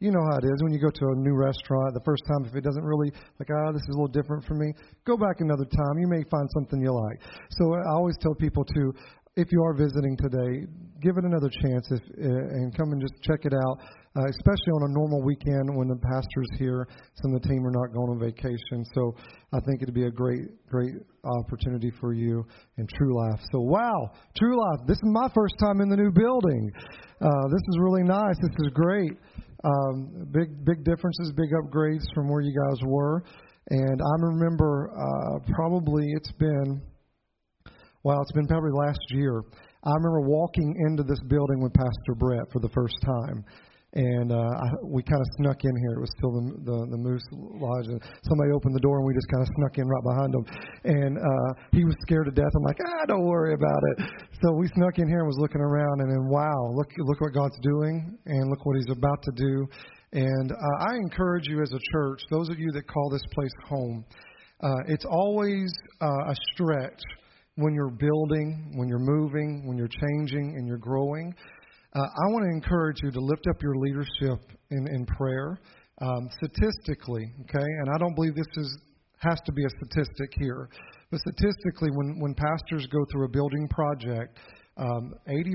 [0.00, 1.94] You know how it is when you go to a new restaurant.
[1.94, 4.44] The first time, if it doesn't really like, ah, oh, this is a little different
[4.44, 4.72] for me,
[5.06, 5.98] go back another time.
[5.98, 7.20] You may find something you like.
[7.50, 8.92] So I always tell people to,
[9.36, 10.66] if you are visiting today,
[11.00, 13.76] give it another chance if, uh, and come and just check it out,
[14.16, 16.86] uh, especially on a normal weekend when the pastor's here.
[17.22, 18.84] Some of the team are not going on vacation.
[18.94, 19.14] So
[19.52, 22.44] I think it'd be a great, great opportunity for you
[22.78, 23.40] in True Life.
[23.52, 26.70] So, wow, True Life, this is my first time in the new building.
[27.20, 28.36] Uh, this is really nice.
[28.42, 29.12] This is great.
[29.64, 33.24] Um, big, big differences, big upgrades from where you guys were.
[33.70, 36.82] And I remember uh, probably it's been
[38.04, 39.42] well, it's been probably last year.
[39.82, 43.44] I remember walking into this building with Pastor Brett for the first time.
[43.94, 45.94] And uh, I, we kind of snuck in here.
[45.94, 49.14] It was still the, the the Moose Lodge, and somebody opened the door, and we
[49.14, 50.44] just kind of snuck in right behind him.
[50.82, 52.50] And uh, he was scared to death.
[52.58, 53.96] I'm like, ah, don't worry about it.
[54.42, 57.32] So we snuck in here and was looking around, and then wow, look look what
[57.34, 59.66] God's doing, and look what He's about to do.
[60.14, 63.50] And uh, I encourage you as a church, those of you that call this place
[63.66, 64.04] home,
[64.62, 67.02] uh, it's always uh, a stretch
[67.56, 71.34] when you're building, when you're moving, when you're changing, and you're growing.
[71.94, 75.60] Uh, I want to encourage you to lift up your leadership in, in prayer.
[76.02, 78.78] Um, statistically, okay, and I don't believe this is
[79.18, 80.68] has to be a statistic here,
[81.10, 84.36] but statistically, when when pastors go through a building project,
[84.76, 85.54] um, 80%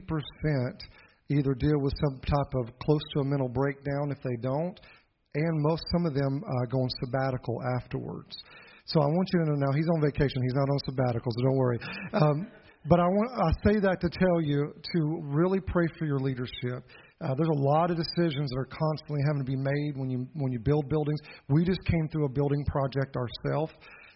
[1.29, 4.79] either deal with some type of close to a mental breakdown if they don't,
[5.35, 8.33] and most some of them uh, go on sabbatical afterwards.
[8.85, 10.41] So I want you to know now he's on vacation.
[10.41, 11.79] He's not on sabbatical, so don't worry.
[12.13, 12.47] Um,
[12.87, 16.85] but I want I say that to tell you to really pray for your leadership.
[17.21, 20.27] Uh, there's a lot of decisions that are constantly having to be made when you
[20.33, 21.19] when you build buildings.
[21.49, 23.73] We just came through a building project ourselves,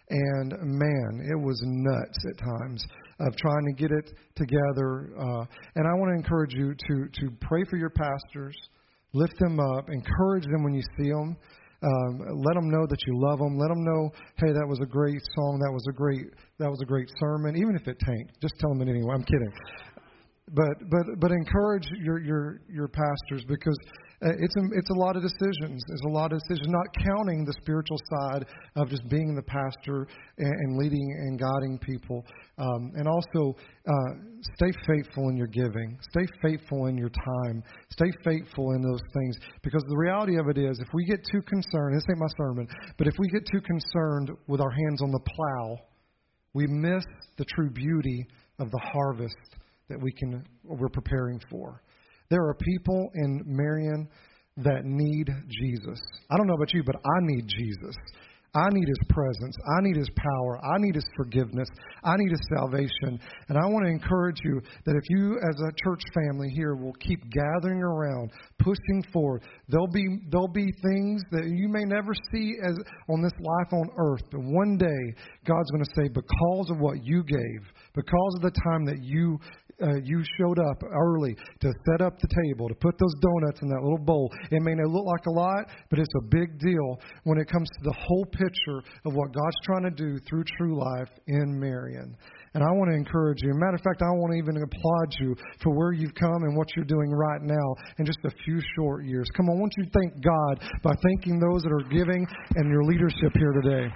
[0.08, 2.84] and man, it was nuts at times
[3.20, 5.12] of trying to get it together.
[5.20, 5.44] Uh,
[5.76, 8.56] and I want to encourage you to to pray for your pastors,
[9.12, 11.36] lift them up, encourage them when you see them.
[11.82, 13.58] Um, let them know that you love them.
[13.58, 15.58] Let them know, hey, that was a great song.
[15.60, 16.26] That was a great
[16.58, 17.56] that was a great sermon.
[17.56, 19.14] Even if it tanked, just tell them it anyway.
[19.14, 19.52] I'm kidding.
[20.52, 23.76] But but but encourage your your your pastors because
[24.24, 25.82] uh, it's a, it's a lot of decisions.
[25.86, 28.46] There's a lot of decisions, not counting the spiritual side
[28.76, 30.08] of just being the pastor
[30.38, 32.24] and, and leading and guiding people.
[32.56, 34.12] Um, and also, uh,
[34.56, 35.98] stay faithful in your giving.
[36.10, 37.62] Stay faithful in your time.
[37.90, 39.36] Stay faithful in those things.
[39.62, 42.66] Because the reality of it is, if we get too concerned, this ain't my sermon,
[42.96, 45.78] but if we get too concerned with our hands on the plow,
[46.54, 47.04] we miss
[47.36, 48.26] the true beauty
[48.58, 49.36] of the harvest
[49.88, 51.82] that we can we're preparing for.
[52.30, 54.08] There are people in Marion
[54.58, 56.00] that need Jesus.
[56.30, 57.96] I don't know about you, but I need Jesus.
[58.54, 59.56] I need his presence.
[59.76, 60.60] I need his power.
[60.64, 61.68] I need his forgiveness.
[62.04, 63.18] I need his salvation.
[63.48, 66.94] And I want to encourage you that if you, as a church family here, will
[67.00, 68.30] keep gathering around,
[68.60, 73.34] pushing forward, there'll be, there'll be things that you may never see as on this
[73.40, 74.22] life on earth.
[74.30, 75.02] But one day,
[75.44, 79.36] God's going to say, because of what you gave, because of the time that you
[79.82, 83.68] uh, you showed up early to set up the table, to put those donuts in
[83.68, 84.30] that little bowl.
[84.50, 87.68] It may not look like a lot, but it's a big deal when it comes
[87.68, 92.16] to the whole picture of what God's trying to do through True Life in Marion.
[92.54, 93.50] And I want to encourage you.
[93.54, 96.68] Matter of fact, I want to even applaud you for where you've come and what
[96.76, 99.26] you're doing right now in just a few short years.
[99.36, 102.84] Come on, I want you thank God by thanking those that are giving and your
[102.84, 103.90] leadership here today.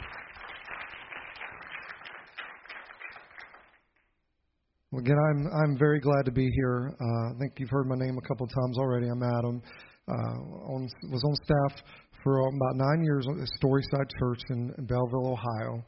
[4.91, 6.91] Well, again, I'm I'm very glad to be here.
[6.99, 9.09] Uh, I think you've heard my name a couple of times already.
[9.09, 9.60] I'm Adam.
[10.09, 11.84] Uh, on, was on staff
[12.25, 15.84] for about nine years at Storyside Church in, in Bellville, Ohio,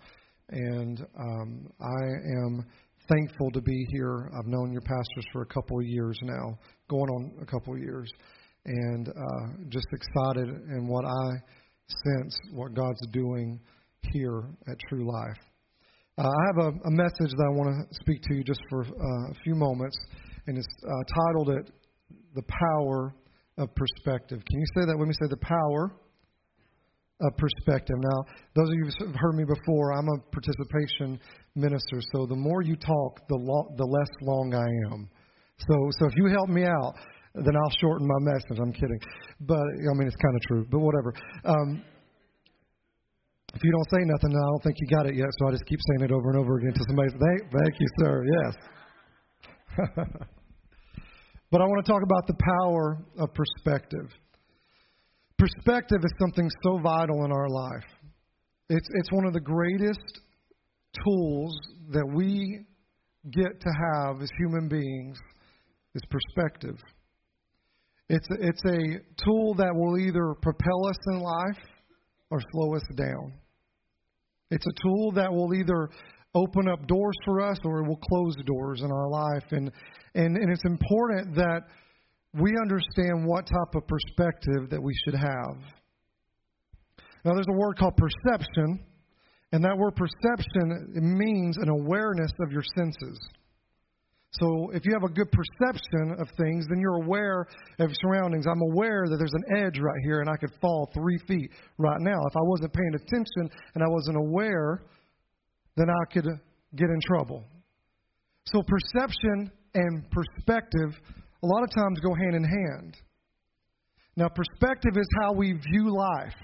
[0.50, 2.04] and um, I
[2.44, 2.66] am
[3.08, 4.30] thankful to be here.
[4.38, 6.58] I've known your pastors for a couple of years now,
[6.90, 8.10] going on a couple of years,
[8.66, 11.30] and uh, just excited in what I
[11.88, 13.58] sense what God's doing
[14.12, 15.49] here at True Life.
[16.20, 18.84] Uh, I have a, a, message that I want to speak to you just for
[18.84, 19.96] uh, a few moments,
[20.46, 21.72] and it's uh, titled it
[22.34, 23.14] The Power
[23.56, 24.38] of Perspective.
[24.44, 24.98] Can you say that?
[24.98, 25.96] Let me say the power
[27.22, 27.96] of perspective.
[27.96, 28.18] Now,
[28.54, 31.18] those of you who've heard me before, I'm a participation
[31.54, 35.08] minister, so the more you talk, the, lo- the less long I am.
[35.56, 36.96] So, so if you help me out,
[37.34, 38.58] then I'll shorten my message.
[38.60, 39.00] I'm kidding.
[39.40, 41.14] But, I mean, it's kind of true, but whatever.
[41.46, 41.82] Um,
[43.54, 45.50] if you don't say nothing, then I don't think you got it yet, so I
[45.52, 48.24] just keep saying it over and over again to somebody thank, thank you, sir.
[48.24, 48.54] Yes.
[51.50, 54.10] but I want to talk about the power of perspective.
[55.38, 57.88] Perspective is something so vital in our life.
[58.68, 60.20] It's, it's one of the greatest
[61.04, 61.54] tools
[61.90, 62.66] that we
[63.30, 65.18] get to have as human beings
[65.94, 66.76] is perspective.
[68.08, 71.64] It's it's a tool that will either propel us in life
[72.30, 73.32] or slow us down.
[74.50, 75.88] It's a tool that will either
[76.34, 79.44] open up doors for us or it will close doors in our life.
[79.50, 79.70] And,
[80.14, 81.62] and, and it's important that
[82.34, 85.56] we understand what type of perspective that we should have.
[87.24, 88.84] Now, there's a word called perception,
[89.52, 93.18] and that word perception means an awareness of your senses.
[94.32, 97.46] So if you have a good perception of things, then you're aware
[97.80, 98.46] of surroundings.
[98.46, 102.00] I'm aware that there's an edge right here and I could fall three feet right
[102.00, 102.18] now.
[102.28, 104.82] If I wasn't paying attention and I wasn't aware,
[105.76, 106.26] then I could
[106.76, 107.44] get in trouble.
[108.46, 110.94] So perception and perspective
[111.42, 112.96] a lot of times go hand in hand.
[114.16, 116.34] Now, perspective is how we view life.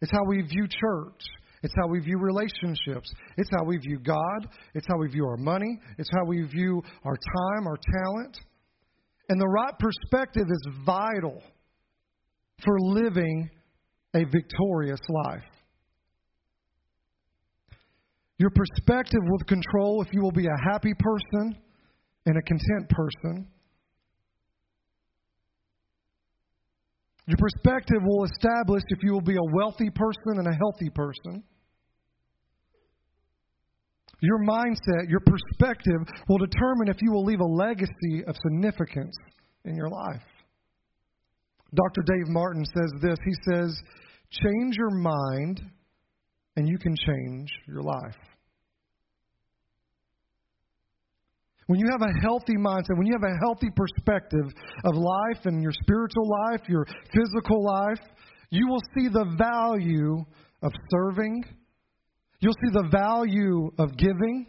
[0.00, 1.20] It's how we view church.
[1.62, 3.12] It's how we view relationships.
[3.36, 4.48] It's how we view God.
[4.74, 5.78] It's how we view our money.
[5.98, 8.36] It's how we view our time, our talent.
[9.28, 11.42] And the right perspective is vital
[12.64, 13.48] for living
[14.14, 15.44] a victorious life.
[18.38, 21.56] Your perspective will control if you will be a happy person
[22.26, 23.46] and a content person.
[27.26, 31.42] Your perspective will establish if you will be a wealthy person and a healthy person.
[34.20, 39.14] Your mindset, your perspective will determine if you will leave a legacy of significance
[39.64, 40.22] in your life.
[41.74, 42.02] Dr.
[42.02, 43.76] Dave Martin says this He says,
[44.30, 45.60] Change your mind,
[46.56, 48.16] and you can change your life.
[51.72, 54.44] When you have a healthy mindset, when you have a healthy perspective
[54.84, 56.84] of life and your spiritual life, your
[57.14, 58.04] physical life,
[58.50, 60.18] you will see the value
[60.62, 61.42] of serving
[62.42, 64.46] You'll see the value of giving.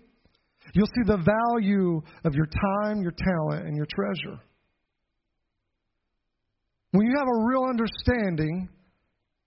[0.73, 4.41] You'll see the value of your time, your talent, and your treasure.
[6.89, 8.67] When you have a real understanding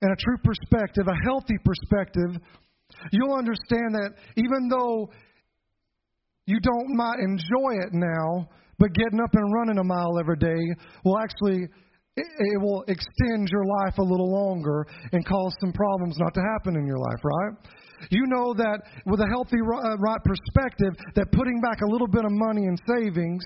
[0.01, 2.41] and a true perspective, a healthy perspective,
[3.11, 5.11] you'll understand that even though
[6.47, 8.49] you don't might enjoy it now,
[8.79, 10.63] but getting up and running a mile every day
[11.05, 11.67] will actually
[12.17, 16.77] it, will extend your life a little longer and cause some problems not to happen
[16.77, 17.53] in your life, right?
[18.11, 22.25] You know that with a healthy, uh, right perspective, that putting back a little bit
[22.25, 23.43] of money in savings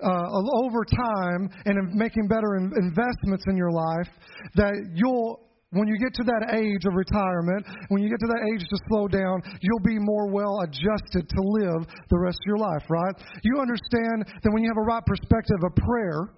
[0.00, 0.28] uh,
[0.64, 4.08] over time and making better investments in your life,
[4.56, 5.40] that you'll
[5.74, 8.78] when you get to that age of retirement, when you get to that age to
[8.88, 13.14] slow down, you'll be more well adjusted to live the rest of your life, right?
[13.42, 16.30] You understand that when you have a right perspective of prayer,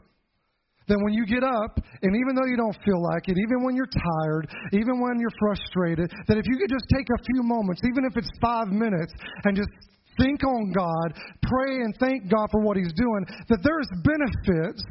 [0.89, 3.75] then when you get up, and even though you don't feel like it, even when
[3.75, 7.83] you're tired, even when you're frustrated, that if you could just take a few moments,
[7.85, 9.13] even if it's five minutes,
[9.45, 9.69] and just
[10.17, 11.13] think on God,
[11.43, 14.83] pray and thank God for what He's doing, that there's benefits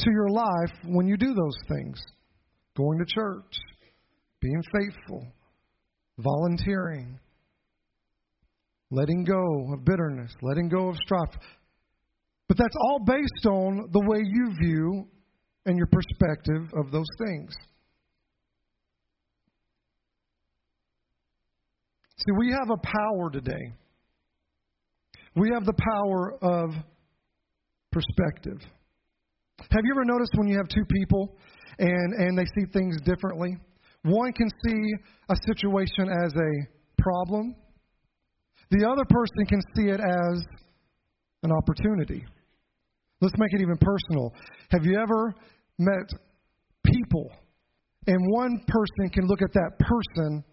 [0.00, 2.00] to your life when you do those things.
[2.76, 3.56] Going to church,
[4.42, 5.26] being faithful,
[6.18, 7.18] volunteering,
[8.90, 11.34] letting go of bitterness, letting go of strife.
[12.48, 15.06] But that's all based on the way you view
[15.64, 17.54] and your perspective of those things.
[22.18, 23.72] See, we have a power today.
[25.34, 26.70] We have the power of
[27.90, 28.60] perspective.
[29.58, 31.36] Have you ever noticed when you have two people
[31.78, 33.56] and, and they see things differently?
[34.04, 34.94] One can see
[35.28, 37.54] a situation as a problem,
[38.70, 40.42] the other person can see it as
[41.42, 42.24] an opportunity.
[43.20, 44.32] Let's make it even personal.
[44.70, 45.34] Have you ever
[45.78, 46.08] met
[46.84, 47.30] people
[48.06, 50.44] and one person can look at that person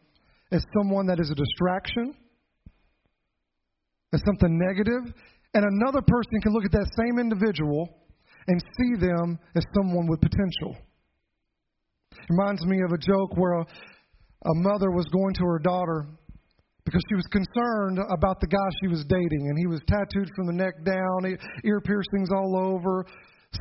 [0.51, 2.13] as someone that is a distraction,
[4.13, 5.13] as something negative,
[5.53, 7.89] and another person can look at that same individual
[8.47, 10.77] and see them as someone with potential.
[12.29, 16.07] Reminds me of a joke where a, a mother was going to her daughter
[16.85, 20.47] because she was concerned about the guy she was dating, and he was tattooed from
[20.47, 23.05] the neck down, ear piercings all over,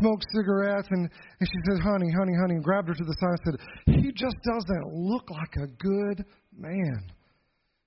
[0.00, 3.36] smoked cigarettes, and, and she said, Honey, honey, honey, and grabbed her to the side
[3.36, 6.24] and said, He just doesn't look like a good
[6.56, 7.00] man.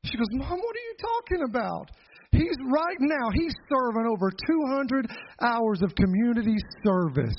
[0.03, 1.89] She goes, Mom, what are you talking about?
[2.31, 5.07] He's right now, he's serving over 200
[5.41, 7.35] hours of community service.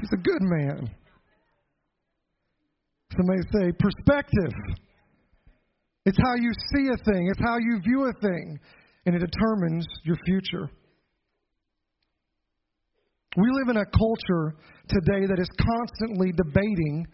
[0.00, 0.90] He's a good man.
[3.16, 4.52] Somebody say, perspective.
[6.04, 8.58] It's how you see a thing, it's how you view a thing,
[9.06, 10.70] and it determines your future.
[13.36, 14.56] We live in a culture
[14.88, 17.06] today that is constantly debating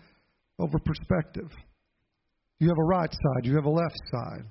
[0.61, 1.51] over perspective.
[2.61, 4.45] You have a right side, you have a left side.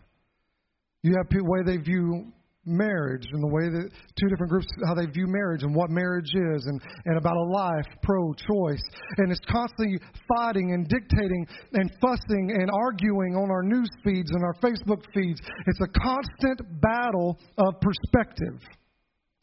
[1.04, 2.32] You have the way they view
[2.66, 3.90] marriage and the way that
[4.20, 7.48] two different groups how they view marriage and what marriage is and, and about a
[7.52, 8.84] life pro choice
[9.18, 14.44] and it's constantly fighting and dictating and fussing and arguing on our news feeds and
[14.44, 18.60] our facebook feeds it's a constant battle of perspective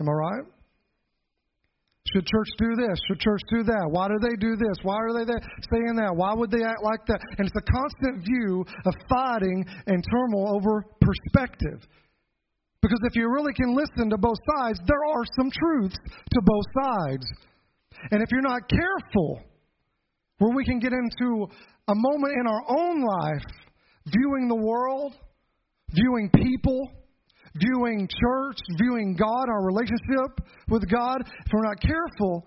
[0.00, 0.44] am i right
[2.14, 2.98] should church do this?
[3.06, 3.86] Should church do that?
[3.90, 4.76] Why do they do this?
[4.82, 6.10] Why are they that, saying that?
[6.16, 7.20] Why would they act like that?
[7.38, 11.86] And it's a constant view of fighting and turmoil over perspective.
[12.82, 15.96] Because if you really can listen to both sides, there are some truths
[16.32, 17.26] to both sides.
[18.10, 19.42] And if you're not careful,
[20.38, 21.46] where we can get into
[21.88, 23.44] a moment in our own life
[24.06, 25.14] viewing the world,
[25.90, 26.80] viewing people,
[27.54, 32.46] viewing church, viewing God, our relationship with God, if we're not careful,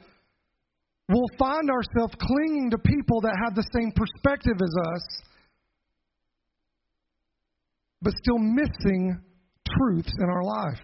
[1.10, 5.22] we'll find ourselves clinging to people that have the same perspective as us,
[8.02, 9.22] but still missing
[9.78, 10.82] truths in our life.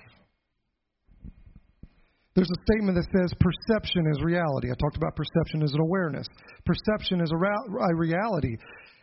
[2.36, 4.69] There's a statement that says perception is reality.
[4.71, 6.27] I talked about perception as an awareness.
[6.65, 8.55] Perception is a, ra- a reality.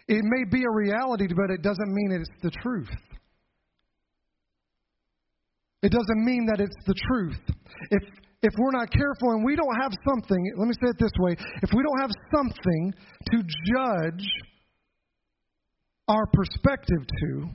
[0.09, 2.89] It may be a reality, but it doesn't mean it's the truth.
[5.83, 7.41] It doesn't mean that it's the truth.
[7.91, 8.03] If
[8.43, 11.37] if we're not careful and we don't have something, let me say it this way,
[11.63, 12.95] if we don't have something
[13.33, 13.43] to
[13.75, 14.27] judge
[16.09, 17.49] our perspective to,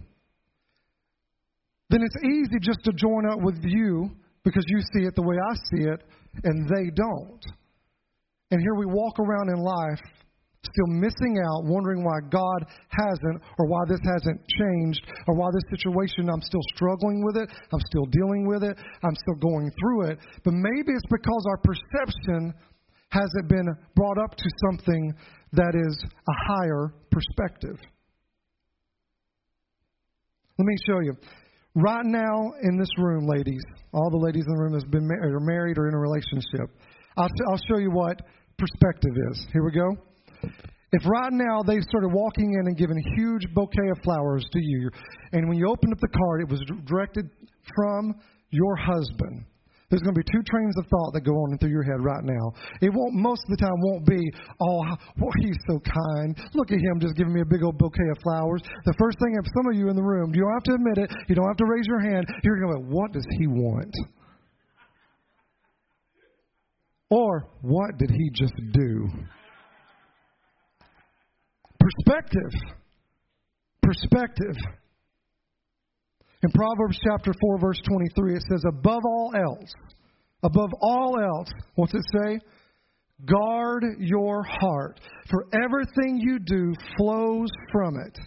[1.92, 4.10] then it's easy just to join up with you
[4.44, 6.02] because you see it the way I see it
[6.44, 7.44] and they don't.
[8.52, 10.02] And here we walk around in life
[10.62, 15.66] still missing out, wondering why God hasn't, or why this hasn't changed, or why this
[15.74, 20.12] situation, I'm still struggling with it, I'm still dealing with it, I'm still going through
[20.12, 20.20] it.
[20.44, 22.54] But maybe it's because our perception
[23.10, 25.14] hasn't been brought up to something
[25.54, 27.78] that is a higher perspective.
[30.58, 31.16] Let me show you.
[31.75, 33.62] Right now in this room, ladies,
[33.94, 36.68] all the ladies in the room have been mar- are married or in a relationship.
[37.16, 38.22] I'll, I'll show you what
[38.58, 39.48] perspective is.
[39.54, 39.96] Here we go.
[40.92, 44.60] If right now they started walking in and giving a huge bouquet of flowers to
[44.60, 44.90] you,
[45.32, 47.30] and when you opened up the card, it was directed
[47.74, 48.16] from
[48.50, 49.46] your husband.
[49.92, 52.24] There's going to be two trains of thought that go on through your head right
[52.24, 52.56] now.
[52.80, 54.24] It won't, most of the time, won't be,
[54.64, 54.88] oh,
[55.20, 56.32] well, he's so kind.
[56.56, 58.64] Look at him just giving me a big old bouquet of flowers.
[58.86, 60.98] The first thing, if some of you in the room, you don't have to admit
[60.98, 63.48] it, you don't have to raise your hand, you're going to go, what does he
[63.48, 63.94] want?
[67.10, 69.10] Or, what did he just do?
[71.78, 72.54] Perspective.
[73.84, 74.56] Perspective.
[76.44, 79.72] In Proverbs chapter 4, verse 23, it says, Above all else,
[80.44, 82.40] above all else, what's it say?
[83.26, 88.18] Guard your heart, for everything you do flows from it.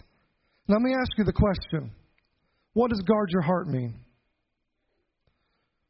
[0.69, 1.91] Let me ask you the question
[2.73, 3.99] What does guard your heart mean?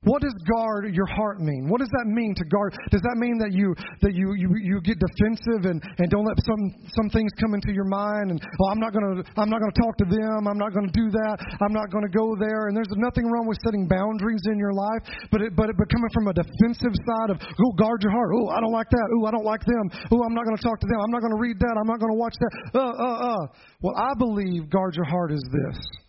[0.06, 1.66] What does guard your heart mean?
[1.66, 2.78] What does that mean to guard?
[2.94, 3.74] Does that mean that you
[4.06, 7.74] that you you, you get defensive and, and don't let some some things come into
[7.74, 10.78] your mind and oh I'm not gonna I'm not gonna talk to them, I'm not
[10.78, 12.70] gonna do that, I'm not gonna go there.
[12.70, 15.90] And there's nothing wrong with setting boundaries in your life, but it but it but
[15.90, 19.08] coming from a defensive side of oh guard your heart, oh I don't like that,
[19.18, 21.42] oh I don't like them, oh I'm not gonna talk to them, I'm not gonna
[21.42, 22.54] read that, I'm not gonna watch that.
[22.78, 23.44] Uh uh uh.
[23.82, 26.05] Well I believe guard your heart is this.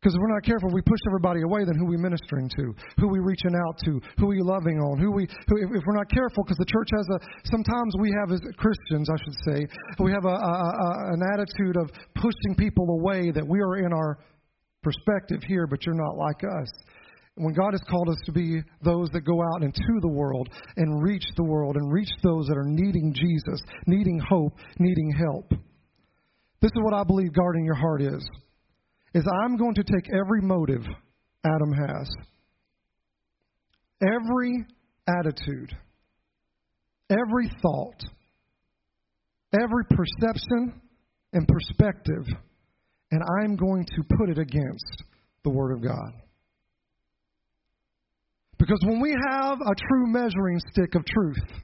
[0.00, 1.66] Because if we're not careful, we push everybody away.
[1.66, 2.70] Then who are we ministering to?
[3.02, 3.98] Who are we reaching out to?
[4.18, 4.96] Who are we loving on?
[4.98, 5.26] Who we?
[5.26, 7.18] Who, if we're not careful, because the church has a.
[7.50, 9.58] Sometimes we have as Christians, I should say,
[9.98, 10.88] we have a, a, a,
[11.18, 13.32] an attitude of pushing people away.
[13.32, 14.22] That we are in our
[14.84, 16.70] perspective here, but you're not like us.
[17.34, 21.02] When God has called us to be those that go out into the world and
[21.02, 25.50] reach the world and reach those that are needing Jesus, needing hope, needing help.
[26.60, 28.28] This is what I believe guarding your heart is
[29.18, 30.82] is I'm going to take every motive
[31.44, 32.08] Adam has,
[34.00, 34.64] every
[35.08, 35.76] attitude,
[37.10, 38.00] every thought,
[39.52, 40.80] every perception
[41.32, 42.26] and perspective,
[43.10, 45.02] and I'm going to put it against
[45.42, 46.12] the Word of God.
[48.56, 51.62] Because when we have a true measuring stick of truth,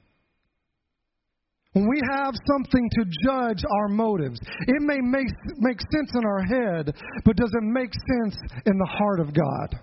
[1.75, 5.27] when we have something to judge our motives, it may make,
[5.59, 9.81] make sense in our head, but does it make sense in the heart of God?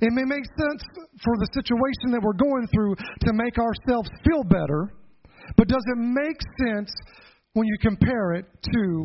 [0.00, 0.82] It may make sense
[1.22, 4.92] for the situation that we're going through to make ourselves feel better,
[5.56, 6.90] but does it make sense
[7.52, 9.04] when you compare it to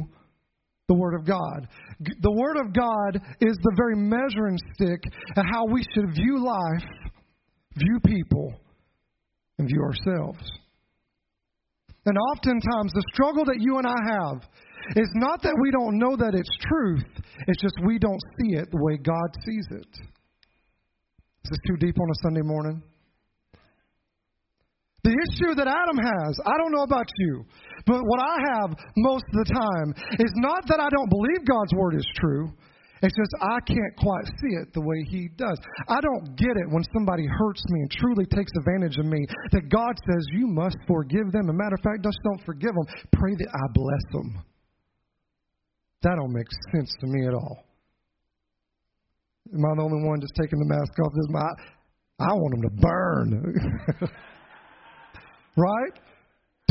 [0.87, 1.67] the Word of God?
[1.99, 5.03] The Word of God is the very measuring stick
[5.35, 6.89] of how we should view life,
[7.75, 8.53] view people,
[9.57, 10.39] and view ourselves.
[12.05, 14.41] And oftentimes, the struggle that you and I have
[14.95, 17.05] is not that we don't know that it's truth,
[17.47, 19.91] it's just we don't see it the way God sees it.
[21.43, 22.81] Is this too deep on a Sunday morning?
[25.03, 27.43] The issue that Adam has, I don't know about you,
[27.87, 31.73] but what I have most of the time is not that I don't believe God's
[31.73, 32.53] word is true.
[33.01, 35.57] It's just I can't quite see it the way he does.
[35.89, 39.69] I don't get it when somebody hurts me and truly takes advantage of me that
[39.69, 41.49] God says you must forgive them.
[41.49, 42.85] As a matter of fact, just don't forgive them.
[43.13, 44.43] Pray that I bless them.
[46.03, 47.65] That don't make sense to me at all.
[49.53, 51.11] Am I the only one just taking the mask off?
[51.13, 51.49] This my
[52.21, 54.09] I want them to burn.
[55.57, 55.99] right?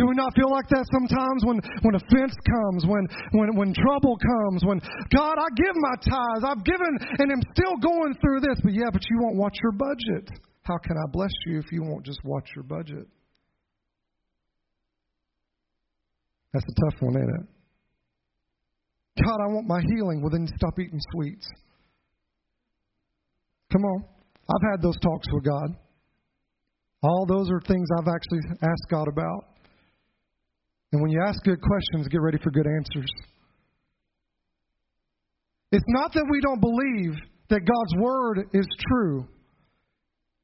[0.00, 3.04] Do we not feel like that sometimes when, when offense comes, when,
[3.36, 4.80] when, when trouble comes, when,
[5.12, 6.88] God, I give my tithes, I've given,
[7.20, 10.32] and I'm still going through this, but yeah, but you won't watch your budget.
[10.62, 13.04] How can I bless you if you won't just watch your budget?
[16.54, 17.46] That's a tough one, isn't it?
[19.22, 20.22] God, I want my healing.
[20.22, 21.46] Well, then stop eating sweets.
[23.70, 24.04] Come on.
[24.48, 25.76] I've had those talks with God.
[27.02, 29.49] All those are things I've actually asked God about.
[30.92, 33.10] And when you ask good questions, get ready for good answers.
[35.72, 37.14] It's not that we don't believe
[37.48, 39.26] that God's word is true.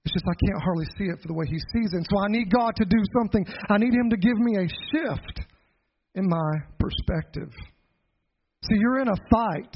[0.04, 1.96] It's just I can't hardly see it for the way He sees it.
[1.96, 3.44] And so I need God to do something.
[3.68, 5.40] I need Him to give me a shift
[6.14, 7.50] in my perspective.
[8.62, 9.74] See, you're in a fight.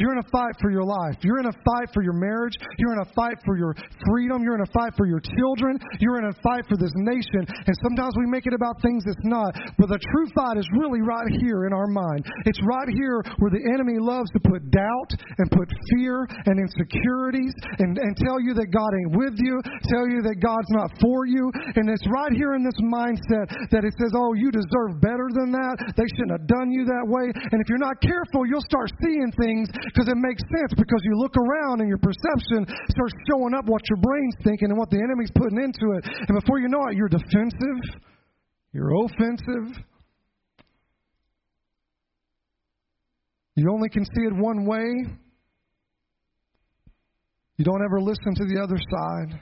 [0.00, 1.20] You're in a fight for your life.
[1.20, 2.56] You're in a fight for your marriage.
[2.80, 3.76] You're in a fight for your
[4.08, 4.40] freedom.
[4.40, 5.76] You're in a fight for your children.
[6.00, 7.44] You're in a fight for this nation.
[7.44, 9.52] And sometimes we make it about things that's not.
[9.76, 12.24] But the true fight is really right here in our mind.
[12.48, 17.52] It's right here where the enemy loves to put doubt and put fear and insecurities
[17.84, 19.60] and, and tell you that God ain't with you,
[19.92, 21.52] tell you that God's not for you.
[21.76, 25.52] And it's right here in this mindset that it says, oh, you deserve better than
[25.52, 25.92] that.
[25.92, 27.28] They shouldn't have done you that way.
[27.52, 31.18] And if you're not careful, you'll start seeing things because it makes sense because you
[31.18, 34.98] look around and your perception starts showing up what your brain's thinking and what the
[34.98, 36.04] enemy's putting into it.
[36.06, 37.80] And before you know it, you're defensive,
[38.72, 39.82] you're offensive.
[43.56, 44.88] You only can see it one way.
[47.56, 49.40] You don't ever listen to the other side.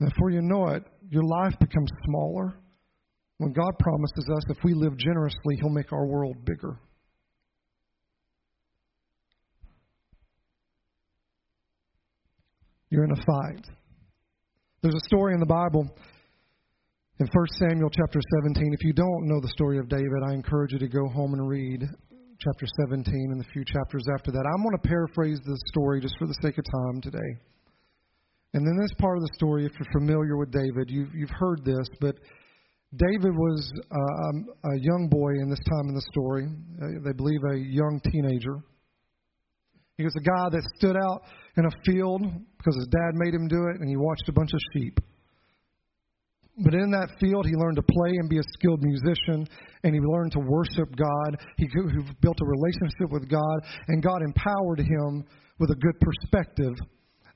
[0.00, 2.54] Before you know it, your life becomes smaller.
[3.38, 6.78] When God promises us if we live generously, He'll make our world bigger.
[12.88, 13.66] You're in a fight.
[14.82, 15.88] There's a story in the Bible
[17.18, 18.72] in 1 Samuel chapter 17.
[18.72, 21.48] If you don't know the story of David, I encourage you to go home and
[21.48, 21.80] read
[22.38, 24.44] chapter 17 and the few chapters after that.
[24.46, 27.30] I'm going to paraphrase the story just for the sake of time today.
[28.54, 31.64] And then this part of the story, if you're familiar with David, you've, you've heard
[31.64, 32.14] this, but
[32.94, 36.46] David was uh, a young boy in this time in the story.
[36.80, 38.62] Uh, they believe a young teenager.
[39.98, 41.22] He was a guy that stood out
[41.56, 42.22] in a field
[42.58, 44.98] because his dad made him do it, and he watched a bunch of sheep.
[46.58, 49.46] But in that field, he learned to play and be a skilled musician,
[49.84, 51.36] and he learned to worship God.
[51.58, 51.68] He
[52.22, 55.24] built a relationship with God, and God empowered him
[55.58, 56.72] with a good perspective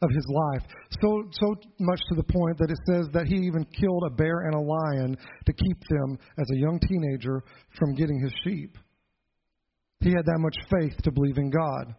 [0.03, 0.63] of his life.
[1.03, 4.49] So, so much to the point that it says that he even killed a bear
[4.49, 7.43] and a lion to keep them, as a young teenager,
[7.79, 8.79] from getting his sheep.
[10.01, 11.95] He had that much faith to believe in God.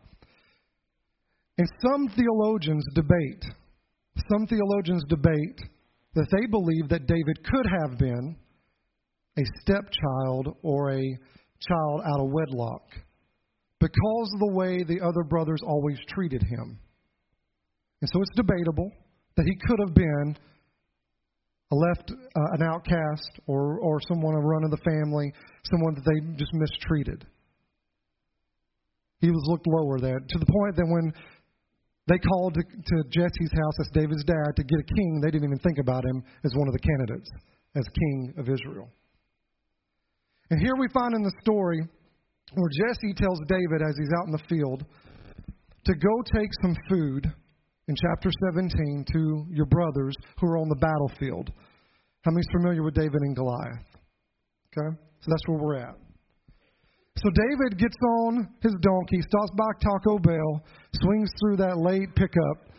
[1.61, 3.45] And some theologians debate,
[4.31, 5.61] some theologians debate
[6.15, 8.35] that they believe that David could have been
[9.37, 11.03] a stepchild or a
[11.69, 12.81] child out of wedlock
[13.79, 16.79] because of the way the other brothers always treated him.
[18.01, 18.89] And so it's debatable
[19.37, 20.35] that he could have been
[21.71, 25.31] a left uh, an outcast or or someone a run of the family,
[25.69, 27.23] someone that they just mistreated.
[29.19, 31.13] He was looked lower there to the point that when
[32.07, 35.21] they called to, to Jesse's house, that's David's dad, to get a king.
[35.21, 37.29] They didn't even think about him as one of the candidates,
[37.75, 38.89] as king of Israel.
[40.49, 41.79] And here we find in the story
[42.53, 44.83] where Jesse tells David as he's out in the field
[45.85, 47.25] to go take some food
[47.87, 51.51] in chapter 17 to your brothers who are on the battlefield.
[52.23, 53.85] How many's familiar with David and Goliath?
[54.77, 54.97] Okay?
[55.21, 55.95] So that's where we're at.
[57.17, 60.63] So David gets on his donkey, stops by Taco Bell,
[61.03, 62.71] swings through that late pickup,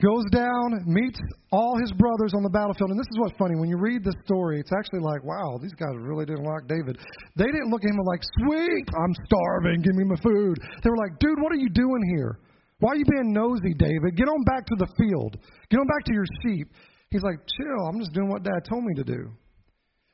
[0.00, 1.18] goes down, meets
[1.50, 2.90] all his brothers on the battlefield.
[2.90, 3.56] And this is what's funny.
[3.56, 7.00] When you read the story, it's actually like, wow, these guys really didn't like David.
[7.36, 10.60] They didn't look at him like, sweet, I'm starving, give me my food.
[10.84, 12.38] They were like, dude, what are you doing here?
[12.80, 14.16] Why are you being nosy, David?
[14.16, 15.36] Get on back to the field.
[15.68, 16.68] Get on back to your sheep.
[17.10, 19.32] He's like, chill, I'm just doing what dad told me to do.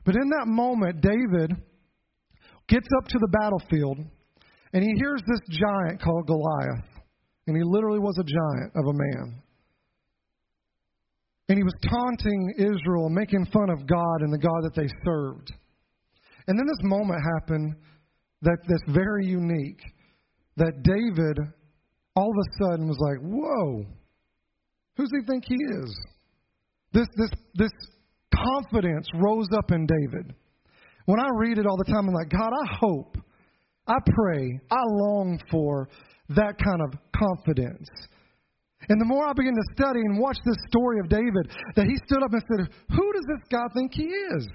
[0.04, 1.52] But in that moment, David
[2.68, 3.98] gets up to the battlefield
[4.72, 6.84] and he hears this giant called Goliath.
[7.46, 9.42] And he literally was a giant of a man.
[11.48, 15.52] And he was taunting Israel, making fun of God and the God that they served.
[16.48, 17.76] And then this moment happened
[18.42, 19.80] that that's very unique.
[20.56, 21.38] That David
[22.16, 23.84] all of a sudden was like, Whoa,
[24.96, 25.98] who's he think he is?
[26.92, 27.72] This this this
[28.34, 30.34] confidence rose up in David.
[31.06, 33.16] When I read it all the time, I'm like, God, I hope,
[33.86, 35.88] I pray, I long for
[36.30, 37.88] that kind of confidence.
[38.88, 41.96] And the more I begin to study and watch this story of David, that he
[42.06, 44.46] stood up and said, Who does this guy think he is?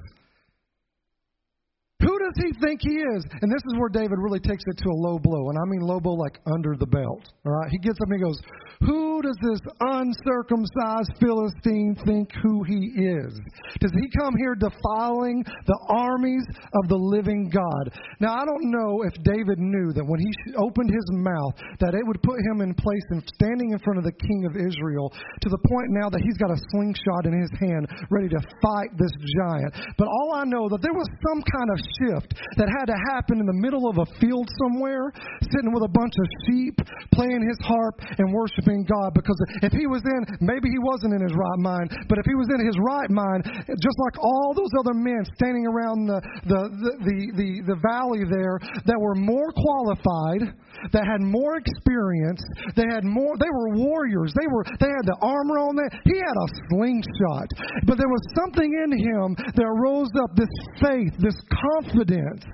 [2.01, 3.23] Who does he think he is?
[3.41, 5.49] And this is where David really takes it to a low blow.
[5.49, 7.29] And I mean low blow like under the belt.
[7.45, 7.69] All right?
[7.69, 8.39] He gets up and he goes,
[8.81, 13.33] Who does this uncircumcised Philistine think who he is?
[13.79, 16.45] Does he come here defiling the armies
[16.81, 17.93] of the living God?
[18.19, 22.05] Now, I don't know if David knew that when he opened his mouth, that it
[22.05, 25.49] would put him in place and standing in front of the king of Israel to
[25.49, 29.13] the point now that he's got a slingshot in his hand ready to fight this
[29.37, 29.73] giant.
[29.97, 33.39] But all I know that there was some kind of shift that had to happen
[33.39, 35.11] in the middle of a field somewhere,
[35.51, 36.75] sitting with a bunch of sheep,
[37.13, 39.10] playing his harp and worshiping God.
[39.13, 42.35] Because if he was in, maybe he wasn't in his right mind, but if he
[42.35, 46.61] was in his right mind, just like all those other men standing around the, the,
[46.71, 50.55] the, the, the, the valley there that were more qualified,
[50.93, 52.41] that had more experience,
[52.75, 55.91] they had more, they were warriors, they were, they had the armor on there.
[56.05, 57.47] He had a slingshot.
[57.85, 62.45] But there was something in him that rose up, this faith, this confidence,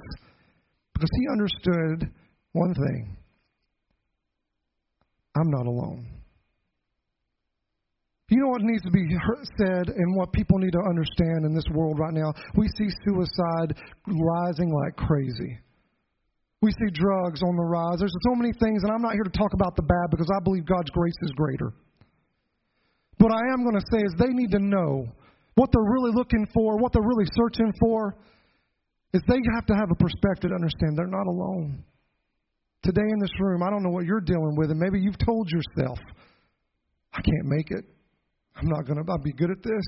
[0.93, 2.10] because he understood
[2.54, 3.17] one thing
[5.36, 6.16] I'm not alone.
[8.30, 9.08] You know what needs to be
[9.56, 12.34] said and what people need to understand in this world right now?
[12.56, 13.72] We see suicide
[14.06, 15.58] rising like crazy.
[16.62, 18.00] We see drugs on the rise.
[18.00, 20.44] There's so many things, and I'm not here to talk about the bad because I
[20.44, 21.72] believe God's grace is greater.
[23.20, 25.08] What I am going to say is they need to know
[25.56, 28.18] what they're really looking for, what they're really searching for,
[29.13, 31.84] is they have to have a perspective to understand they're not alone.
[32.84, 35.50] Today in this room, I don't know what you're dealing with, and maybe you've told
[35.50, 35.98] yourself,
[37.13, 37.86] I can't make it.
[38.58, 39.86] I'm not going to I'll be good at this.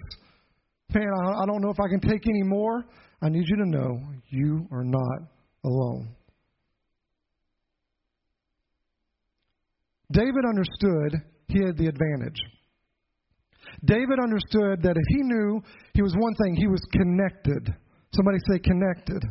[0.93, 2.85] Man, I, I don't know if I can take any more.
[3.21, 5.19] I need you to know you are not
[5.65, 6.15] alone.
[10.11, 12.39] David understood he had the advantage.
[13.85, 15.61] David understood that if he knew
[15.93, 17.73] he was one thing, he was connected.
[18.15, 19.21] Somebody say connected.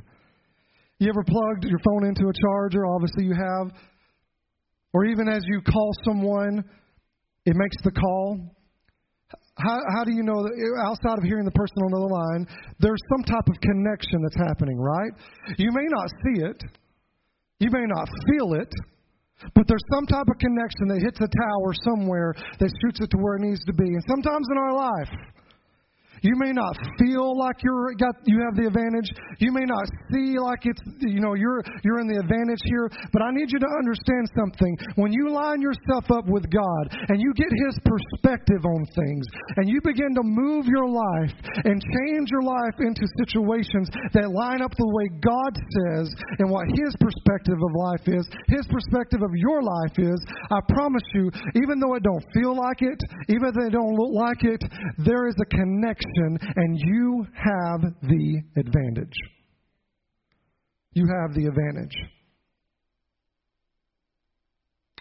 [0.98, 2.86] You ever plugged your phone into a charger?
[2.86, 3.72] Obviously, you have.
[4.92, 6.64] Or even as you call someone,
[7.44, 8.38] it makes the call.
[9.58, 12.14] How, how do you know that eh, outside of hearing the person on the other
[12.14, 12.42] line,
[12.78, 15.10] there's some type of connection that's happening, right?
[15.58, 16.62] You may not see it,
[17.58, 18.70] you may not feel it,
[19.54, 23.18] but there's some type of connection that hits a tower somewhere that shoots it to
[23.18, 23.86] where it needs to be.
[23.86, 25.10] And sometimes in our life,
[26.22, 29.08] you may not feel like you're got you have the advantage.
[29.38, 33.22] You may not see like it's you know you're you're in the advantage here, but
[33.22, 34.72] I need you to understand something.
[34.96, 39.26] When you line yourself up with God and you get his perspective on things
[39.56, 44.62] and you begin to move your life and change your life into situations that line
[44.62, 46.10] up the way God says
[46.42, 50.18] and what his perspective of life is, his perspective of your life is,
[50.50, 51.30] I promise you,
[51.62, 54.62] even though it don't feel like it, even though it don't look like it,
[54.98, 56.07] there is a connection
[56.56, 59.16] and you have the advantage.
[60.92, 61.94] You have the advantage.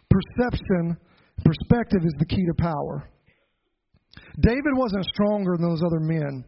[0.09, 0.97] Perception,
[1.43, 3.09] perspective is the key to power.
[4.39, 6.43] David wasn't stronger than those other men.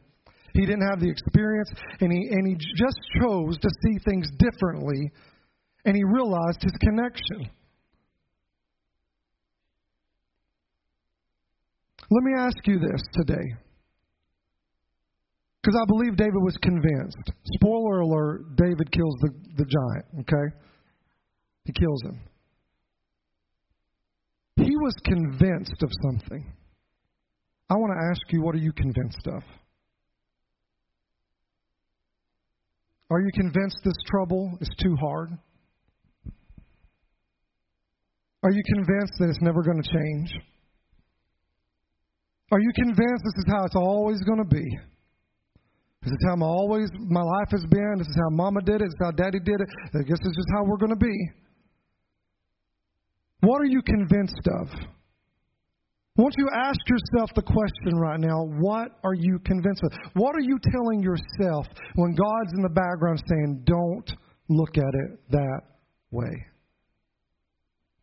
[0.54, 1.70] He didn't have the experience,
[2.02, 5.12] and he, and he just chose to see things differently,
[5.86, 7.50] and he realized his connection.
[12.12, 13.69] Let me ask you this today.
[15.62, 17.32] Because I believe David was convinced.
[17.56, 20.56] Spoiler alert, David kills the, the giant, okay?
[21.66, 22.22] He kills him.
[24.56, 26.54] He was convinced of something.
[27.70, 29.44] I want to ask you, what are you convinced of?
[33.12, 35.30] Are you convinced this trouble is too hard?
[38.44, 40.32] Are you convinced that it's never going to change?
[42.52, 44.66] Are you convinced this is how it's always going to be?
[46.04, 47.96] This is how I'm always my life has been.
[47.98, 48.86] This is how Mama did it.
[48.86, 49.70] This is how Daddy did it.
[49.94, 51.30] I guess this is how we're going to be.
[53.42, 54.68] What are you convinced of?
[56.16, 59.92] Won't you ask yourself the question right now what are you convinced of?
[60.16, 64.12] What are you telling yourself when God's in the background saying, don't
[64.50, 65.62] look at it that
[66.12, 66.46] way?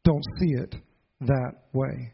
[0.04, 0.76] Don't see it
[1.22, 2.12] that way.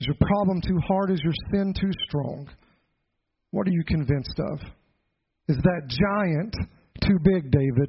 [0.00, 1.10] Is your problem too hard?
[1.10, 2.48] Is your sin too strong?
[3.56, 4.60] What are you convinced of?
[5.48, 6.54] Is that giant
[7.00, 7.88] too big, David?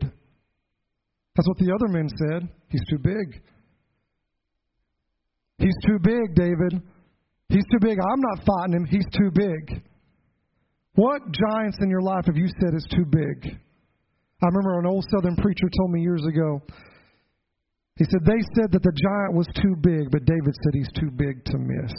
[1.35, 2.47] That's what the other men said.
[2.69, 3.41] He's too big.
[5.57, 6.81] He's too big, David.
[7.49, 7.97] He's too big.
[7.99, 8.85] I'm not fighting him.
[8.85, 9.83] He's too big.
[10.95, 13.51] What giants in your life have you said is too big?
[13.51, 16.61] I remember an old Southern preacher told me years ago.
[17.97, 21.11] He said, They said that the giant was too big, but David said he's too
[21.11, 21.91] big to miss.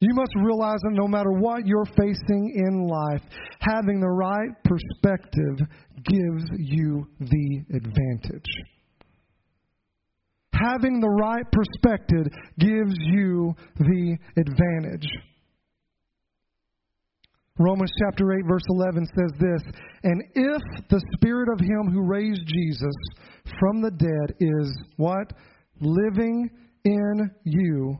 [0.00, 3.22] You must realize that no matter what you're facing in life,
[3.60, 5.66] having the right perspective
[6.04, 8.50] gives you the advantage.
[10.52, 12.26] Having the right perspective
[12.58, 15.08] gives you the advantage.
[17.58, 19.62] Romans chapter 8, verse 11 says this
[20.02, 22.94] And if the spirit of him who raised Jesus
[23.58, 25.32] from the dead is what?
[25.80, 26.50] Living
[26.84, 27.98] in you.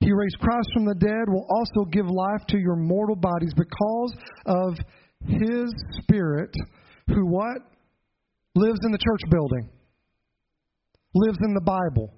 [0.00, 4.14] He raised Christ from the dead, will also give life to your mortal bodies because
[4.46, 4.74] of
[5.26, 6.50] his spirit
[7.08, 7.58] who what?
[8.54, 9.68] Lives in the church building
[11.14, 12.12] lives in the Bible,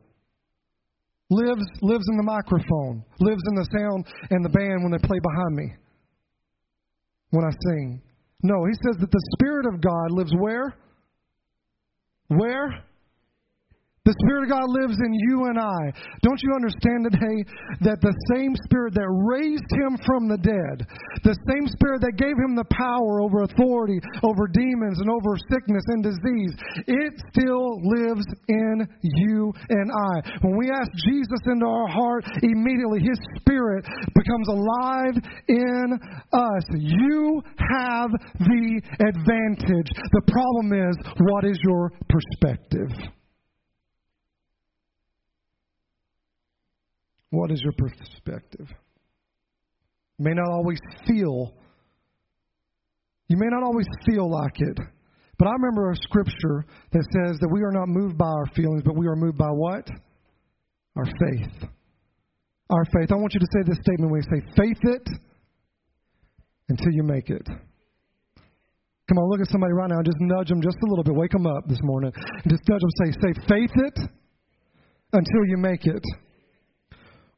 [1.30, 5.18] lives, lives in the microphone, lives in the sound and the band when they play
[5.18, 5.74] behind me
[7.30, 8.02] when I sing.
[8.42, 10.74] No, he says that the Spirit of God lives where?
[12.28, 12.84] Where?
[14.02, 15.94] The Spirit of God lives in you and I.
[16.26, 17.38] Don't you understand today
[17.86, 20.82] that the same Spirit that raised him from the dead,
[21.22, 25.86] the same Spirit that gave him the power over authority, over demons, and over sickness
[25.94, 26.50] and disease,
[26.90, 30.14] it still lives in you and I.
[30.42, 33.86] When we ask Jesus into our heart, immediately His Spirit
[34.18, 35.14] becomes alive
[35.46, 35.94] in
[36.34, 36.66] us.
[36.74, 37.38] You
[37.70, 39.94] have the advantage.
[39.94, 42.90] The problem is, what is your perspective?
[47.32, 48.68] What is your perspective?
[50.18, 51.54] You may not always feel,
[53.26, 54.78] you may not always feel like it.
[55.38, 58.82] But I remember a scripture that says that we are not moved by our feelings,
[58.84, 59.88] but we are moved by what?
[60.94, 61.70] Our faith.
[62.68, 63.10] Our faith.
[63.10, 65.08] I want you to say this statement when you say, faith it
[66.68, 67.46] until you make it.
[69.08, 71.14] Come on, look at somebody right now and just nudge them just a little bit.
[71.14, 72.12] Wake them up this morning.
[72.14, 72.90] And just nudge them.
[73.00, 73.98] Say, say, faith it
[75.14, 76.04] until you make it.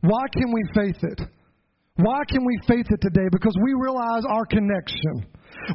[0.05, 1.21] Why can we face it?
[1.97, 3.25] Why can we face it today?
[3.33, 5.25] Because we realize our connection.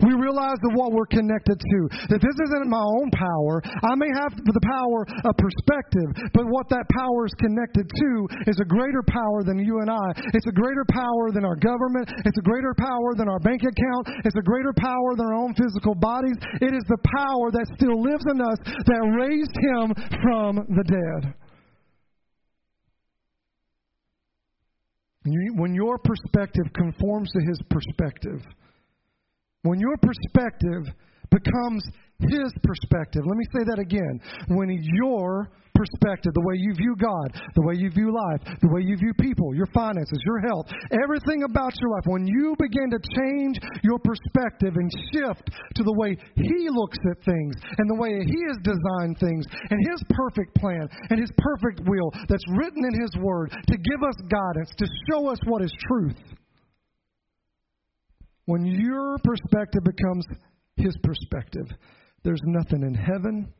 [0.06, 1.80] We realize that what we're connected to.
[2.14, 3.64] That this isn't my own power.
[3.88, 8.10] I may have the power of perspective, but what that power is connected to
[8.46, 10.08] is a greater power than you and I.
[10.36, 12.12] It's a greater power than our government.
[12.28, 14.28] It's a greater power than our bank account.
[14.28, 16.38] It's a greater power than our own physical bodies.
[16.62, 21.34] It is the power that still lives in us that raised him from the dead.
[25.56, 28.42] When your perspective conforms to his perspective,
[29.64, 30.94] when your perspective
[31.30, 31.84] becomes
[32.20, 34.20] his perspective, let me say that again.
[34.48, 38.84] When your perspective, the way you view God, the way you view life, the way
[38.84, 43.00] you view people, your finances, your health, everything about your life, when you begin to
[43.16, 45.48] change your perspective and shift
[45.80, 49.80] to the way He looks at things and the way He has designed things and
[49.88, 54.20] His perfect plan and His perfect will that's written in His Word to give us
[54.28, 56.20] guidance, to show us what is truth.
[58.52, 60.28] When your perspective becomes
[60.76, 61.72] His perspective,
[62.24, 63.54] there's nothing in heaven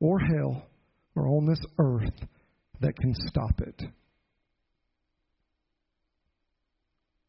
[0.00, 0.68] or hell
[1.18, 2.28] or on this earth
[2.80, 3.82] that can stop it.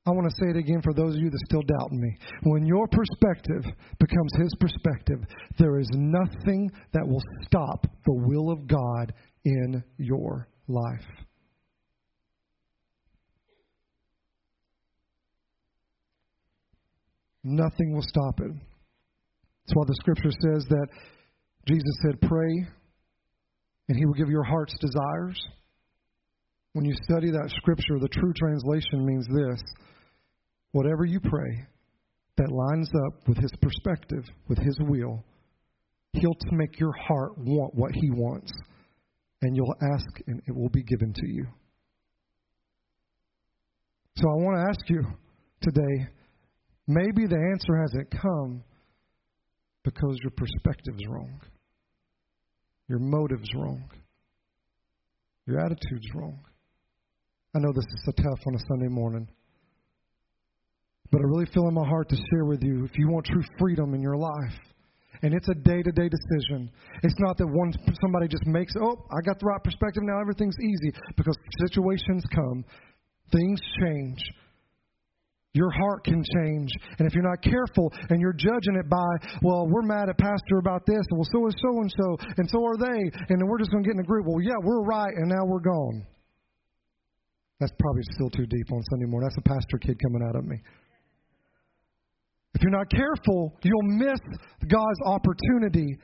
[0.05, 2.17] I want to say it again for those of you that still doubt me.
[2.43, 3.63] When your perspective
[3.99, 5.19] becomes his perspective,
[5.59, 9.13] there is nothing that will stop the will of God
[9.45, 11.05] in your life.
[17.43, 18.51] Nothing will stop it.
[18.51, 20.87] That's why the scripture says that
[21.67, 22.67] Jesus said, Pray
[23.89, 25.37] and He will give your heart's desires.
[26.73, 29.61] When you study that scripture, the true translation means this
[30.71, 31.65] whatever you pray
[32.37, 35.25] that lines up with His perspective, with His will,
[36.13, 38.51] He'll make your heart want what He wants.
[39.41, 41.45] And you'll ask, and it will be given to you.
[44.17, 45.01] So I want to ask you
[45.61, 46.07] today
[46.87, 48.63] maybe the answer hasn't come
[49.83, 51.39] because your perspective's wrong.
[52.89, 53.83] Your motive's wrong.
[55.45, 56.39] Your attitude's wrong.
[57.55, 59.27] I know this is so tough on a Sunday morning.
[61.11, 63.43] But I really feel in my heart to share with you if you want true
[63.57, 64.59] freedom in your life.
[65.21, 66.69] And it's a day to day decision.
[67.03, 70.55] It's not that one somebody just makes, oh, I got the right perspective, now everything's
[70.61, 70.93] easy.
[71.17, 71.35] Because
[71.67, 72.63] situations come,
[73.31, 74.19] things change.
[75.53, 76.69] Your heart can change.
[76.99, 79.09] And if you're not careful and you're judging it by,
[79.41, 82.49] well, we're mad at Pastor about this, and well, so is so and so, and
[82.49, 84.25] so are they, and then we're just going to get in a group.
[84.27, 86.05] Well, yeah, we're right, and now we're gone.
[87.59, 89.27] That's probably still too deep on Sunday morning.
[89.27, 90.57] That's a pastor kid coming out of me.
[92.53, 94.19] If you're not careful, you'll miss
[94.67, 95.97] God's opportunity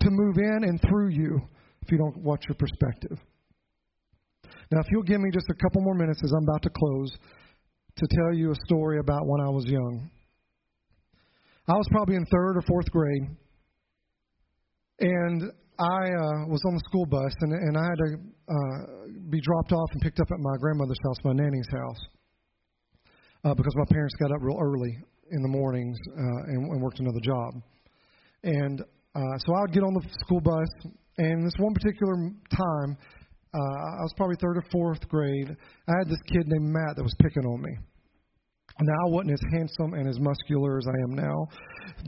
[0.00, 1.40] to move in and through you
[1.82, 3.18] if you don't watch your perspective.
[4.70, 7.12] Now, if you'll give me just a couple more minutes as I'm about to close
[7.96, 10.10] to tell you a story about when I was young.
[11.68, 13.22] I was probably in third or fourth grade,
[15.00, 15.42] and
[15.78, 18.10] I uh, was on the school bus, and, and I had to
[18.50, 22.00] uh, be dropped off and picked up at my grandmother's house, my nanny's house,
[23.44, 24.96] uh, because my parents got up real early
[25.30, 27.54] in the mornings uh, and, and worked another job.
[28.44, 28.80] And
[29.14, 30.68] uh, so I would get on the school bus,
[31.18, 32.14] and this one particular
[32.50, 32.96] time,
[33.54, 35.48] uh, I was probably third or fourth grade.
[35.88, 37.76] I had this kid named Matt that was picking on me.
[38.80, 41.46] Now I wasn't as handsome and as muscular as I am now.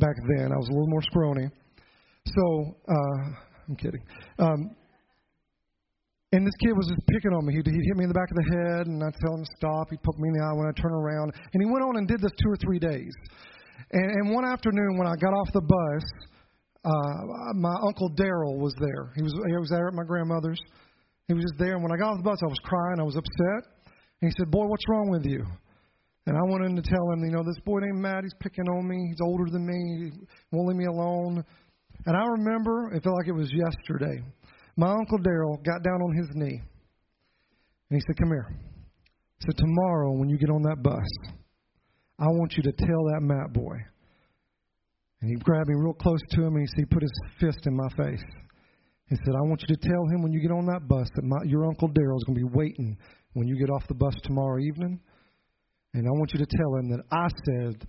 [0.00, 1.48] Back then, I was a little more scrawny.
[2.24, 3.24] So uh,
[3.68, 4.00] I'm kidding.
[4.38, 4.74] Um,
[6.32, 7.54] and this kid was just picking on me.
[7.54, 9.50] He'd, he'd hit me in the back of the head, and I'd tell him to
[9.56, 9.90] stop.
[9.90, 11.30] He'd poke me in the eye when I turn around.
[11.52, 13.12] And he went on and did this two or three days.
[13.92, 16.04] And, and one afternoon, when I got off the bus,
[16.84, 19.12] uh, my uncle Daryl was there.
[19.14, 20.60] He was he was there at my grandmother's.
[21.28, 21.74] He was just there.
[21.74, 23.00] And when I got off the bus, I was crying.
[23.00, 23.62] I was upset.
[24.20, 25.44] And he said, "Boy, what's wrong with you?"
[26.26, 28.64] And I went in to tell him, you know, this boy named Matt, he's picking
[28.64, 28.96] on me.
[29.10, 30.08] He's older than me.
[30.08, 31.44] He won't leave me alone.
[32.06, 34.22] And I remember, it felt like it was yesterday.
[34.76, 36.60] My Uncle Daryl got down on his knee
[37.90, 38.48] and he said, Come here.
[39.38, 41.34] He said, Tomorrow, when you get on that bus,
[42.18, 43.76] I want you to tell that Matt boy.
[45.20, 47.88] And he grabbed me real close to him and he put his fist in my
[47.96, 48.24] face.
[49.08, 51.24] He said, I want you to tell him when you get on that bus that
[51.24, 52.96] my, your Uncle Daryl is going to be waiting
[53.34, 55.00] when you get off the bus tomorrow evening.
[55.92, 57.86] And I want you to tell him that I said,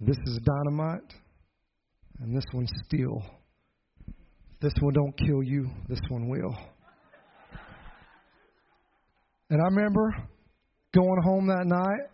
[0.00, 1.12] This is dynamite
[2.20, 3.22] and this one's steel.
[4.60, 6.56] This one don't kill you, this one will.
[9.50, 10.14] And I remember
[10.94, 12.08] going home that night,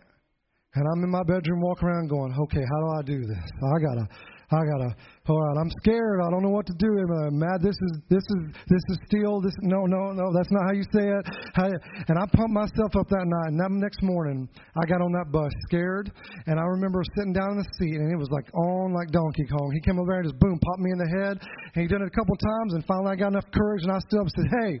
[0.73, 3.43] and I'm in my bedroom walking around going, okay, how do I do this?
[3.63, 4.07] I gotta
[4.51, 4.91] I gotta.
[5.31, 6.19] All right, I'm scared.
[6.19, 6.91] I don't know what to do.
[6.91, 7.63] I'm mad.
[7.63, 9.39] This is this is this is steel.
[9.39, 10.27] This no no no.
[10.35, 11.23] That's not how you say it.
[11.55, 13.55] And I pumped myself up that night.
[13.55, 16.11] And that next morning, I got on that bus scared.
[16.47, 19.47] And I remember sitting down in the seat, and it was like on like Donkey
[19.47, 19.71] Kong.
[19.71, 21.39] He came over there and just boom, popped me in the head.
[21.39, 23.99] And he did it a couple times, and finally I got enough courage, and I
[24.03, 24.73] stood up and said, "Hey."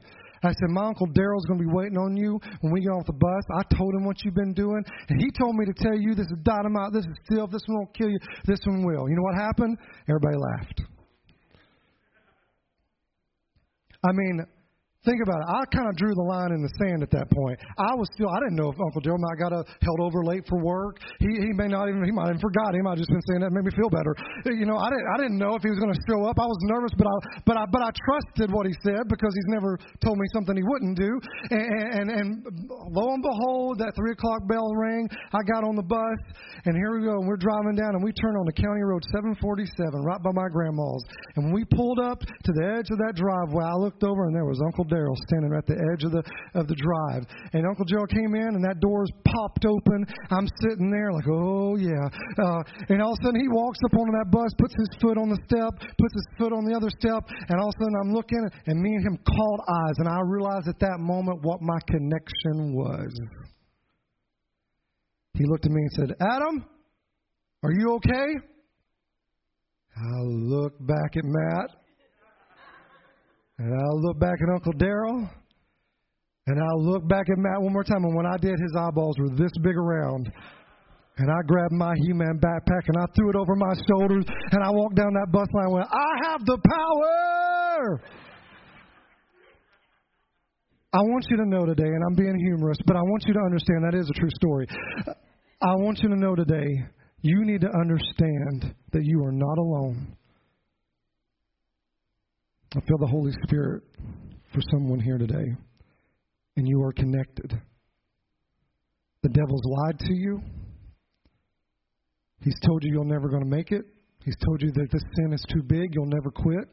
[0.43, 3.05] I said, My Uncle Daryl's going to be waiting on you when we get off
[3.05, 3.43] the bus.
[3.53, 6.25] I told him what you've been doing, and he told me to tell you this
[6.25, 9.07] is dynamite, this is steel, this one won't kill you, this one will.
[9.07, 9.77] You know what happened?
[10.09, 10.81] Everybody laughed.
[14.03, 14.45] I mean,
[15.01, 15.49] Think about it.
[15.49, 17.57] I kind of drew the line in the sand at that point.
[17.73, 20.45] I was still, I didn't know if Uncle Joe might got a, held over late
[20.45, 21.01] for work.
[21.17, 22.77] He, he may not even, he might have forgot.
[22.77, 24.13] He might have just been saying that made me feel better.
[24.45, 26.37] You know, I didn't, I didn't know if he was going to show up.
[26.37, 27.15] I was nervous, but I,
[27.49, 30.61] but I, but I trusted what he said because he's never told me something he
[30.61, 31.17] wouldn't do.
[31.49, 32.27] And, and, and
[32.93, 35.09] lo and behold, that three o'clock bell rang.
[35.33, 36.19] I got on the bus,
[36.69, 37.17] and here we go.
[37.17, 39.65] And we're driving down, and we turn on the county road 747
[40.05, 41.01] right by my grandma's.
[41.33, 44.37] And when we pulled up to the edge of that driveway, I looked over, and
[44.37, 46.23] there was Uncle Daryl standing at the edge of the
[46.53, 47.23] of the drive.
[47.55, 50.03] And Uncle Joe came in, and that door's popped open.
[50.29, 52.11] I'm sitting there like, oh yeah.
[52.35, 55.17] Uh, and all of a sudden, he walks up onto that bus, puts his foot
[55.17, 57.95] on the step, puts his foot on the other step, and all of a sudden,
[58.03, 61.61] I'm looking, and me and him caught eyes, and I realized at that moment what
[61.61, 63.15] my connection was.
[65.33, 66.65] He looked at me and said, Adam,
[67.63, 68.27] are you okay?
[69.95, 71.69] I looked back at Matt.
[73.61, 75.29] And I'll look back at Uncle Daryl.
[76.47, 78.03] And I'll look back at Matt one more time.
[78.03, 80.31] And when I did, his eyeballs were this big around.
[81.17, 84.25] And I grabbed my He Man backpack and I threw it over my shoulders.
[84.51, 88.01] And I walked down that bus line and went, I have the power.
[90.93, 93.39] I want you to know today, and I'm being humorous, but I want you to
[93.39, 94.67] understand that is a true story.
[95.61, 96.67] I want you to know today,
[97.21, 100.17] you need to understand that you are not alone.
[102.73, 103.83] I feel the Holy Spirit
[104.53, 105.55] for someone here today,
[106.55, 107.51] and you are connected.
[109.23, 110.41] The devil's lied to you.
[112.39, 113.83] He's told you you're never going to make it.
[114.23, 116.69] He's told you that this sin is too big, you'll never quit.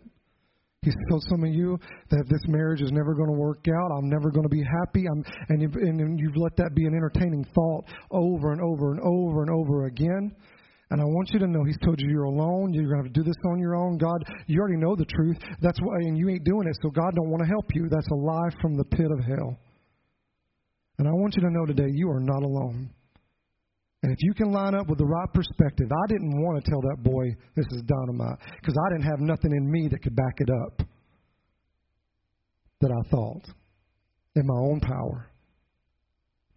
[0.82, 1.76] He's told some of you
[2.10, 3.90] that this marriage is never going to work out.
[3.90, 5.04] I'm never going to be happy.
[5.10, 9.00] I'm, and, you've, and you've let that be an entertaining thought over and over and
[9.00, 10.30] over and over again.
[10.90, 12.72] And I want you to know He's told you you're alone.
[12.72, 13.98] You're going to have to do this on your own.
[13.98, 15.36] God, you already know the truth.
[15.60, 16.76] That's why, and you ain't doing it.
[16.82, 17.88] So God don't want to help you.
[17.90, 19.58] That's a lie from the pit of hell.
[20.98, 22.90] And I want you to know today you are not alone.
[24.02, 26.80] And if you can line up with the right perspective, I didn't want to tell
[26.80, 27.24] that boy
[27.56, 30.86] this is dynamite because I didn't have nothing in me that could back it up
[32.80, 33.42] that I thought
[34.36, 35.26] in my own power.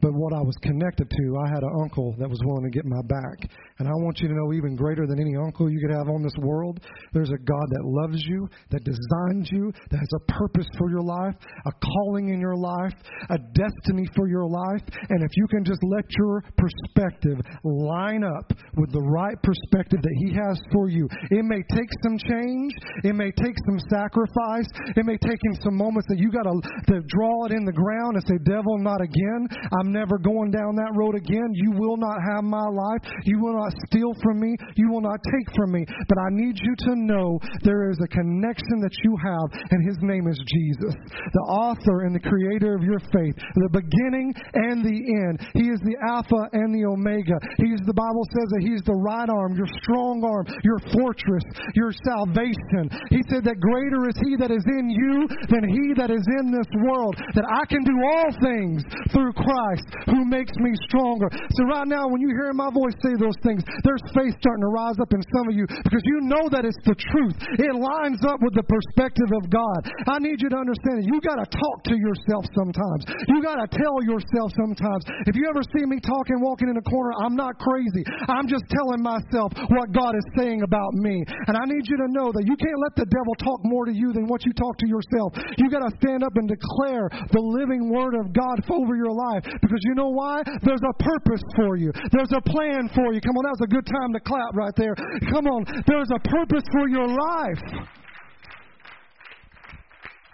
[0.02, 2.86] But what I was connected to, I had an uncle that was willing to get
[2.86, 3.38] my back.
[3.78, 6.22] And I want you to know, even greater than any uncle you could have on
[6.22, 6.82] this world,
[7.14, 11.02] there's a God that loves you, that designs you, that has a purpose for your
[11.02, 11.36] life,
[11.66, 12.94] a calling in your life,
[13.30, 14.82] a destiny for your life.
[15.10, 20.16] And if you can just let your perspective line up with the right perspective that
[20.26, 22.74] He has for you, it may take some change,
[23.04, 27.02] it may take some sacrifice, it may take in some moments that you got to
[27.06, 29.46] draw it in the ground and say, Devil, not again.
[29.80, 31.52] I'm never going down that road again.
[31.54, 33.04] You will not have my life.
[33.24, 34.56] You will not steal from me.
[34.76, 35.86] You will not take from me.
[36.08, 39.98] But I need you to know there is a connection that you have, and his
[40.02, 40.96] name is Jesus,
[41.34, 45.36] the author and the creator of your faith, the beginning and the end.
[45.54, 47.36] He is the Alpha and the Omega.
[47.58, 51.44] He is, the Bible says that He's the right arm, your strong arm, your fortress,
[51.76, 52.90] your salvation.
[53.10, 56.52] He said that greater is He that is in you than He that is in
[56.52, 61.30] this world, that I can do all things through Christ Christ who makes me stronger.
[61.32, 64.72] So, right now, when you hear my voice say those things, there's faith starting to
[64.72, 67.38] rise up in some of you because you know that it's the truth.
[67.58, 69.80] It lines up with the perspective of God.
[70.08, 73.08] I need you to understand that you got to talk to yourself sometimes.
[73.30, 75.04] You got to tell yourself sometimes.
[75.30, 78.04] If you ever see me talking, walking in a corner, I'm not crazy.
[78.28, 81.24] I'm just telling myself what God is saying about me.
[81.48, 83.94] And I need you to know that you can't let the devil talk more to
[83.94, 85.34] you than what you talk to yourself.
[85.58, 89.44] You got to stand up and declare the living word of God over your life
[89.72, 90.44] because you know why?
[90.68, 91.96] There's a purpose for you.
[92.12, 93.24] There's a plan for you.
[93.24, 94.92] Come on, that was a good time to clap right there.
[95.32, 97.88] Come on, there's a purpose for your life.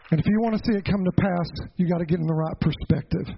[0.10, 2.26] And if you want to see it come to pass, you got to get in
[2.26, 3.30] the right perspective.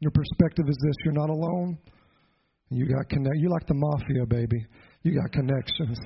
[0.00, 1.76] Your perspective is this: you're not alone.
[2.70, 3.36] You got connect.
[3.36, 4.64] You like the mafia, baby.
[5.02, 5.98] You got connections.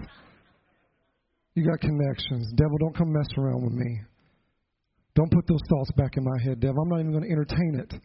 [1.54, 2.50] You got connections.
[2.56, 4.00] Devil, don't come mess around with me.
[5.14, 6.82] Don't put those thoughts back in my head, devil.
[6.82, 8.00] I'm not even going to entertain it.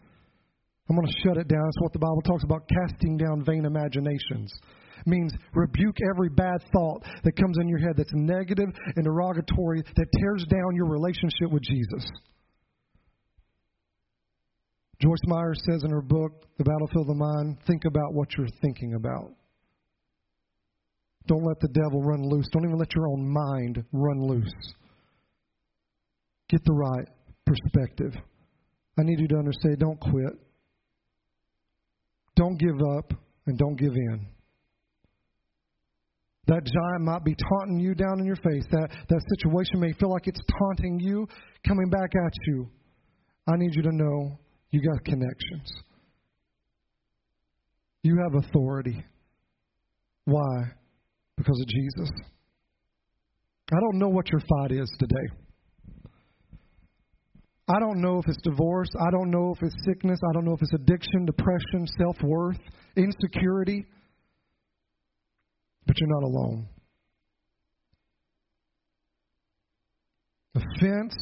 [0.89, 1.63] I'm going to shut it down.
[1.63, 4.51] That's what the Bible talks about casting down vain imaginations.
[4.99, 9.83] It means rebuke every bad thought that comes in your head that's negative and derogatory
[9.83, 12.09] that tears down your relationship with Jesus.
[14.99, 18.47] Joyce Meyer says in her book, The Battlefield of the Mind, think about what you're
[18.61, 19.31] thinking about.
[21.27, 22.47] Don't let the devil run loose.
[22.51, 24.73] Don't even let your own mind run loose.
[26.49, 27.07] Get the right
[27.45, 28.13] perspective.
[28.97, 30.33] I need you to understand don't quit.
[32.37, 33.11] Don't give up
[33.47, 34.27] and don't give in.
[36.45, 38.63] That giant might be taunting you down in your face.
[38.71, 41.27] That, that situation may feel like it's taunting you,
[41.67, 42.69] coming back at you.
[43.49, 44.39] I need you to know
[44.71, 45.71] you got connections.
[48.03, 49.03] You have authority.
[50.23, 50.71] Why?
[51.35, 52.09] Because of Jesus.
[53.73, 55.46] I don't know what your fight is today.
[57.69, 58.87] I don't know if it's divorce.
[58.99, 60.19] I don't know if it's sickness.
[60.23, 62.59] I don't know if it's addiction, depression, self worth,
[62.95, 63.85] insecurity.
[65.85, 66.67] But you're not alone.
[70.55, 71.15] Offense.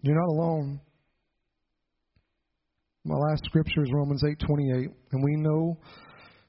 [0.00, 0.80] You're not alone.
[3.04, 5.76] My last scripture is Romans 8:28, and we know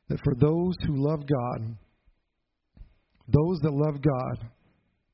[0.07, 1.77] that for those who love God,
[3.27, 4.49] those that love God,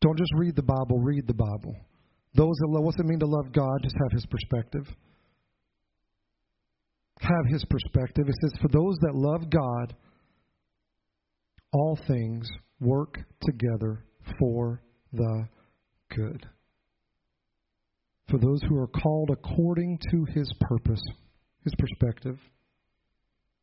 [0.01, 1.75] don't just read the Bible, read the Bible.
[2.35, 3.79] Those that love, what's it mean to love God?
[3.83, 4.85] Just have His perspective.
[7.19, 8.25] Have His perspective.
[8.27, 9.95] It says, For those that love God,
[11.73, 12.47] all things
[12.79, 14.05] work together
[14.39, 15.47] for the
[16.15, 16.45] good.
[18.29, 21.01] For those who are called according to His purpose,
[21.63, 22.37] His perspective.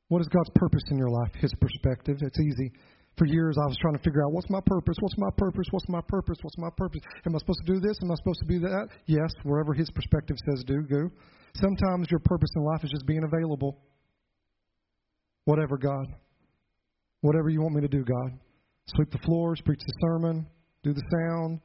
[0.08, 1.32] What is God's purpose in your life?
[1.34, 2.18] His perspective.
[2.20, 2.72] It's easy
[3.18, 5.88] for years I was trying to figure out what's my purpose, what's my purpose, what's
[5.88, 7.00] my purpose, what's my purpose.
[7.26, 7.96] Am I supposed to do this?
[8.02, 8.88] Am I supposed to do that?
[9.06, 11.10] Yes, wherever his perspective says do, go.
[11.54, 13.78] Sometimes your purpose in life is just being available.
[15.44, 16.06] Whatever, God.
[17.22, 18.38] Whatever you want me to do, God.
[18.94, 20.46] Sweep the floors, preach the sermon,
[20.82, 21.60] do the sound,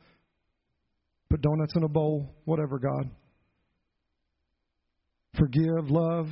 [1.30, 3.10] put donuts in a bowl, whatever, God.
[5.38, 6.28] Forgive, love,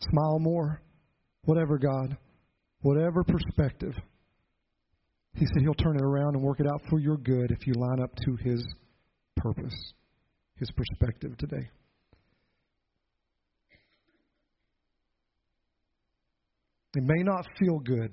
[0.00, 0.82] smile more,
[1.44, 2.16] whatever, God.
[2.82, 3.94] Whatever perspective.
[5.36, 7.74] He said He'll turn it around and work it out for your good if you
[7.74, 8.66] line up to His
[9.36, 9.74] purpose,
[10.56, 11.68] His perspective today.
[16.94, 18.10] It may not feel good.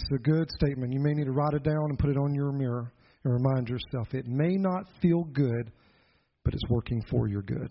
[0.00, 0.92] It's a good statement.
[0.92, 2.92] You may need to write it down and put it on your mirror
[3.22, 5.70] and remind yourself it may not feel good,
[6.44, 7.70] but it's working for your good.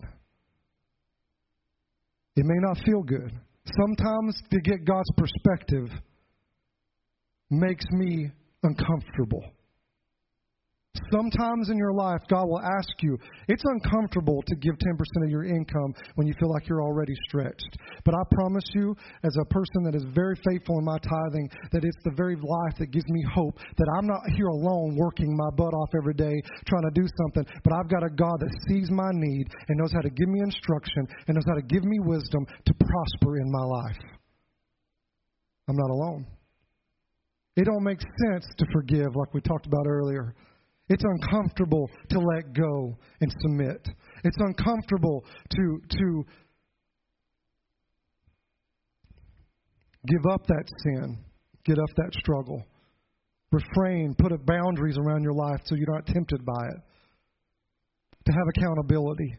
[2.36, 3.30] It may not feel good.
[3.78, 5.88] Sometimes to get God's perspective
[7.60, 8.30] makes me
[8.62, 9.44] uncomfortable.
[11.10, 15.44] Sometimes in your life, God will ask you, it's uncomfortable to give 10% of your
[15.44, 17.78] income when you feel like you're already stretched.
[18.04, 18.94] But I promise you,
[19.24, 22.78] as a person that is very faithful in my tithing, that it's the very life
[22.78, 26.34] that gives me hope that I'm not here alone working my butt off every day
[26.66, 29.92] trying to do something, but I've got a God that sees my need and knows
[29.92, 33.50] how to give me instruction and knows how to give me wisdom to prosper in
[33.50, 33.98] my life.
[35.68, 36.26] I'm not alone.
[37.56, 40.34] It don't make sense to forgive like we talked about earlier.
[40.88, 43.86] It's uncomfortable to let go and submit.
[44.24, 46.24] It's uncomfortable to to
[50.06, 51.24] give up that sin,
[51.64, 52.62] get up that struggle.
[53.50, 56.80] Refrain, put up boundaries around your life so you're not tempted by it.
[58.26, 59.32] To have accountability.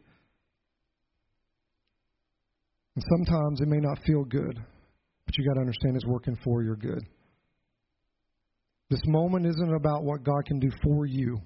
[2.95, 4.57] And sometimes it may not feel good,
[5.25, 7.03] but you got to understand it's working for your good.
[8.89, 11.39] This moment isn't about what God can do for you,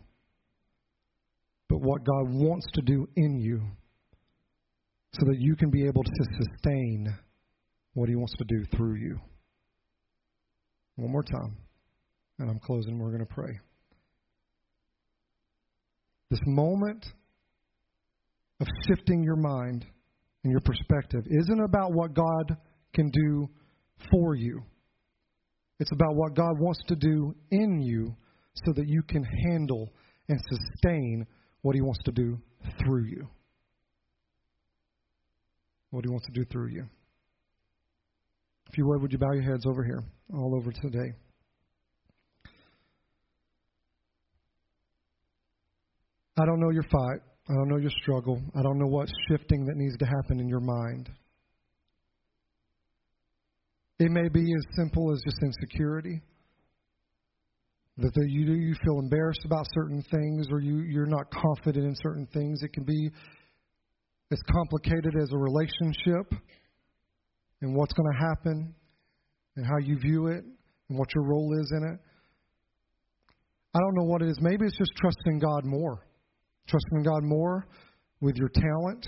[1.69, 3.61] but what God wants to do in you
[5.13, 6.11] so that you can be able to
[6.41, 7.15] sustain
[7.93, 9.17] what He wants to do through you.
[10.97, 11.57] One more time,
[12.39, 12.99] and I'm closing.
[12.99, 13.57] We're going to pray.
[16.29, 17.05] This moment
[18.59, 19.85] of shifting your mind
[20.43, 22.57] and your perspective isn't about what God
[22.93, 23.47] can do
[24.11, 24.61] for you.
[25.79, 28.15] It's about what God wants to do in you
[28.65, 29.89] so that you can handle
[30.27, 31.25] and sustain
[31.61, 32.37] what He wants to do
[32.79, 33.27] through you.
[35.91, 36.85] What He wants to do through you.
[38.69, 40.03] If you would, would you bow your heads over here,
[40.33, 41.13] all over today?
[46.37, 47.21] I don't know your fight.
[47.49, 48.39] I don't know your struggle.
[48.55, 51.09] I don't know what's shifting that needs to happen in your mind.
[53.99, 56.21] It may be as simple as just insecurity.
[57.97, 61.95] That the, you you feel embarrassed about certain things, or you you're not confident in
[62.01, 62.63] certain things.
[62.63, 63.09] It can be
[64.31, 66.31] as complicated as a relationship,
[67.61, 68.73] and what's going to happen,
[69.57, 71.99] and how you view it, and what your role is in it.
[73.75, 74.37] I don't know what it is.
[74.39, 76.07] Maybe it's just trusting God more,
[76.69, 77.67] trusting God more
[78.21, 79.07] with your talent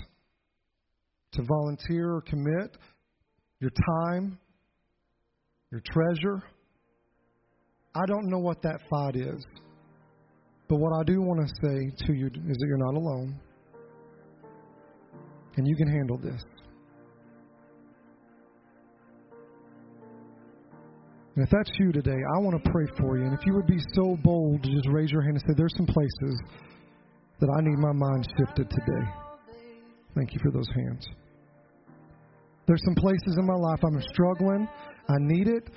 [1.32, 2.76] to volunteer or commit,
[3.58, 4.38] your time,
[5.72, 6.42] your treasure.
[7.94, 9.42] I don't know what that fight is.
[10.68, 13.40] But what I do want to say to you is that you're not alone.
[15.56, 16.42] And you can handle this.
[21.34, 23.24] And if that's you today, I want to pray for you.
[23.24, 25.74] And if you would be so bold to just raise your hand and say, There's
[25.76, 26.42] some places
[27.40, 29.06] that I need my mind shifted today.
[30.14, 31.06] Thank you for those hands.
[32.66, 34.68] There's some places in my life I'm struggling.
[35.08, 35.68] I need it.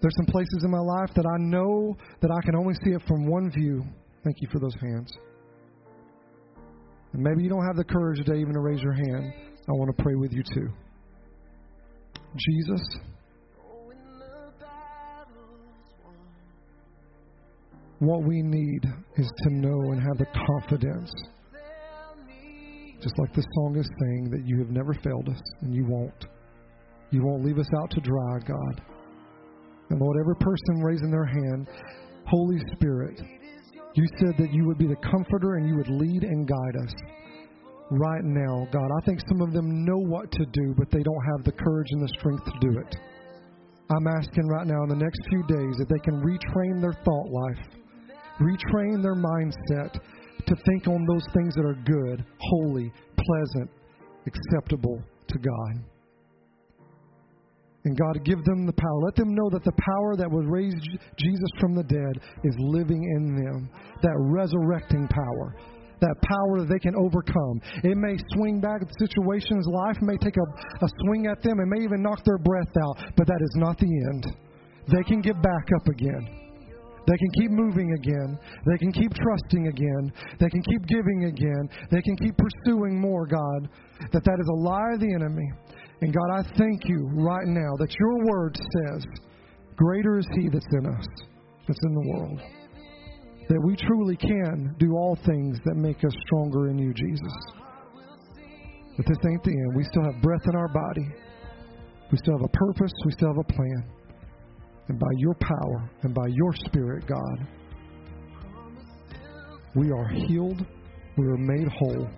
[0.00, 3.02] There's some places in my life that I know that I can only see it
[3.08, 3.82] from one view.
[4.22, 5.10] Thank you for those hands.
[7.12, 9.32] And maybe you don't have the courage today even to raise your hand.
[9.68, 10.68] I want to pray with you too.
[12.36, 12.80] Jesus,
[18.00, 18.80] what we need
[19.16, 21.10] is to know and have the confidence,
[23.00, 26.26] just like the song is saying, that you have never failed us and you won't.
[27.10, 28.82] You won't leave us out to dry, God.
[29.90, 31.68] And Lord, every person raising their hand,
[32.26, 33.20] Holy Spirit,
[33.94, 36.94] you said that you would be the comforter and you would lead and guide us.
[37.90, 41.24] Right now, God, I think some of them know what to do, but they don't
[41.36, 42.96] have the courage and the strength to do it.
[43.90, 47.28] I'm asking right now in the next few days that they can retrain their thought
[47.28, 47.66] life,
[48.40, 49.92] retrain their mindset
[50.46, 53.70] to think on those things that are good, holy, pleasant,
[54.26, 55.93] acceptable to God.
[57.84, 58.98] And God, give them the power.
[59.04, 60.74] Let them know that the power that would raise
[61.18, 63.68] Jesus from the dead is living in them.
[64.00, 65.56] That resurrecting power.
[66.00, 67.60] That power that they can overcome.
[67.84, 69.66] It may swing back at situations.
[69.68, 71.60] Life may take a, a swing at them.
[71.60, 73.04] It may even knock their breath out.
[73.16, 74.32] But that is not the end.
[74.88, 76.44] They can get back up again.
[77.06, 78.38] They can keep moving again.
[78.64, 80.12] They can keep trusting again.
[80.40, 81.68] They can keep giving again.
[81.90, 83.68] They can keep pursuing more, God.
[84.12, 85.44] That that is a lie of the enemy.
[86.04, 89.06] And God, I thank you right now that your word says
[89.74, 91.06] Greater is He that's in us,
[91.66, 92.40] that's in the world.
[93.48, 97.32] That we truly can do all things that make us stronger in you, Jesus.
[98.98, 99.76] But this ain't the end.
[99.76, 101.08] We still have breath in our body.
[102.12, 102.92] We still have a purpose.
[103.06, 103.90] We still have a plan.
[104.88, 107.48] And by your power and by your spirit, God,
[109.74, 110.66] we are healed.
[111.16, 112.10] We are made whole.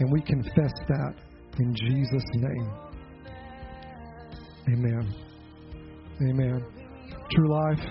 [0.00, 1.27] And we confess that
[1.58, 2.70] in Jesus' name.
[4.68, 5.14] Amen.
[6.22, 6.64] Amen.
[7.30, 7.86] True life,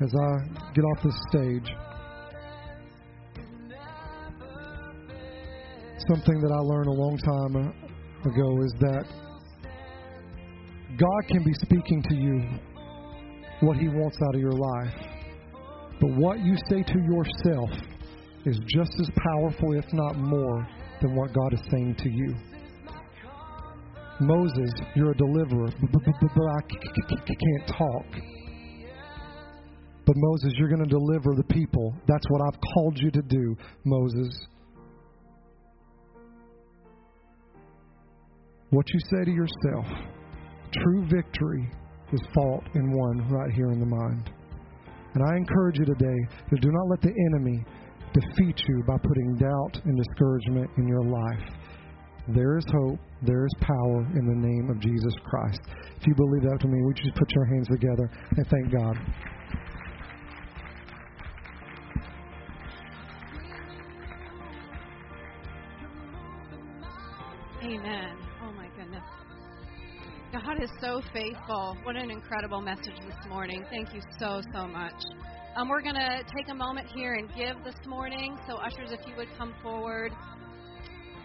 [0.00, 1.68] as I get off this stage,
[6.08, 7.56] something that I learned a long time
[8.24, 9.04] ago is that
[10.98, 12.42] God can be speaking to you
[13.60, 14.94] what He wants out of your life.
[16.00, 17.70] But what you say to yourself
[18.46, 20.66] is just as powerful, if not more,
[21.04, 22.34] than what God is saying to you.
[24.20, 28.06] Moses, you're a deliverer, but I can't talk.
[30.06, 31.94] But Moses, you're going to deliver the people.
[32.06, 34.38] That's what I've called you to do, Moses.
[38.70, 39.86] What you say to yourself,
[40.72, 41.70] true victory
[42.12, 44.30] is fought and won right here in the mind.
[45.14, 46.18] And I encourage you today
[46.50, 47.64] to do not let the enemy
[48.14, 51.50] defeat you by putting doubt and discouragement in your life.
[52.28, 55.60] There is hope, there is power in the name of Jesus Christ.
[56.00, 58.72] If you believe that to me, would you just put your hands together and thank
[58.72, 58.96] God?
[67.62, 68.16] Amen.
[68.42, 69.02] Oh my goodness.
[70.32, 71.76] God is so faithful.
[71.82, 73.64] What an incredible message this morning.
[73.70, 75.02] Thank you so, so much.
[75.56, 78.36] Um, we're going to take a moment here and give this morning.
[78.48, 80.10] So, ushers, if you would come forward.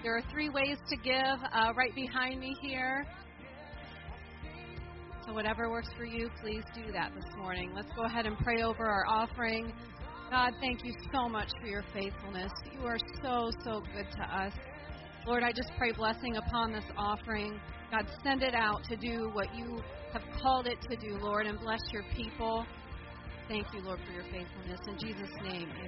[0.04, 1.16] There are three ways to give
[1.52, 3.08] uh, right behind me here.
[5.26, 7.72] So, whatever works for you, please do that this morning.
[7.76, 9.74] Let's go ahead and pray over our offering.
[10.30, 12.52] God, thank you so much for your faithfulness.
[12.72, 14.54] You are so, so good to us.
[15.26, 17.60] Lord, I just pray blessing upon this offering.
[17.90, 19.82] God, send it out to do what you
[20.14, 22.64] have called it to do, Lord, and bless your people.
[23.50, 24.80] Thank you, Lord, for your faithfulness.
[24.86, 25.80] In Jesus' name, amen.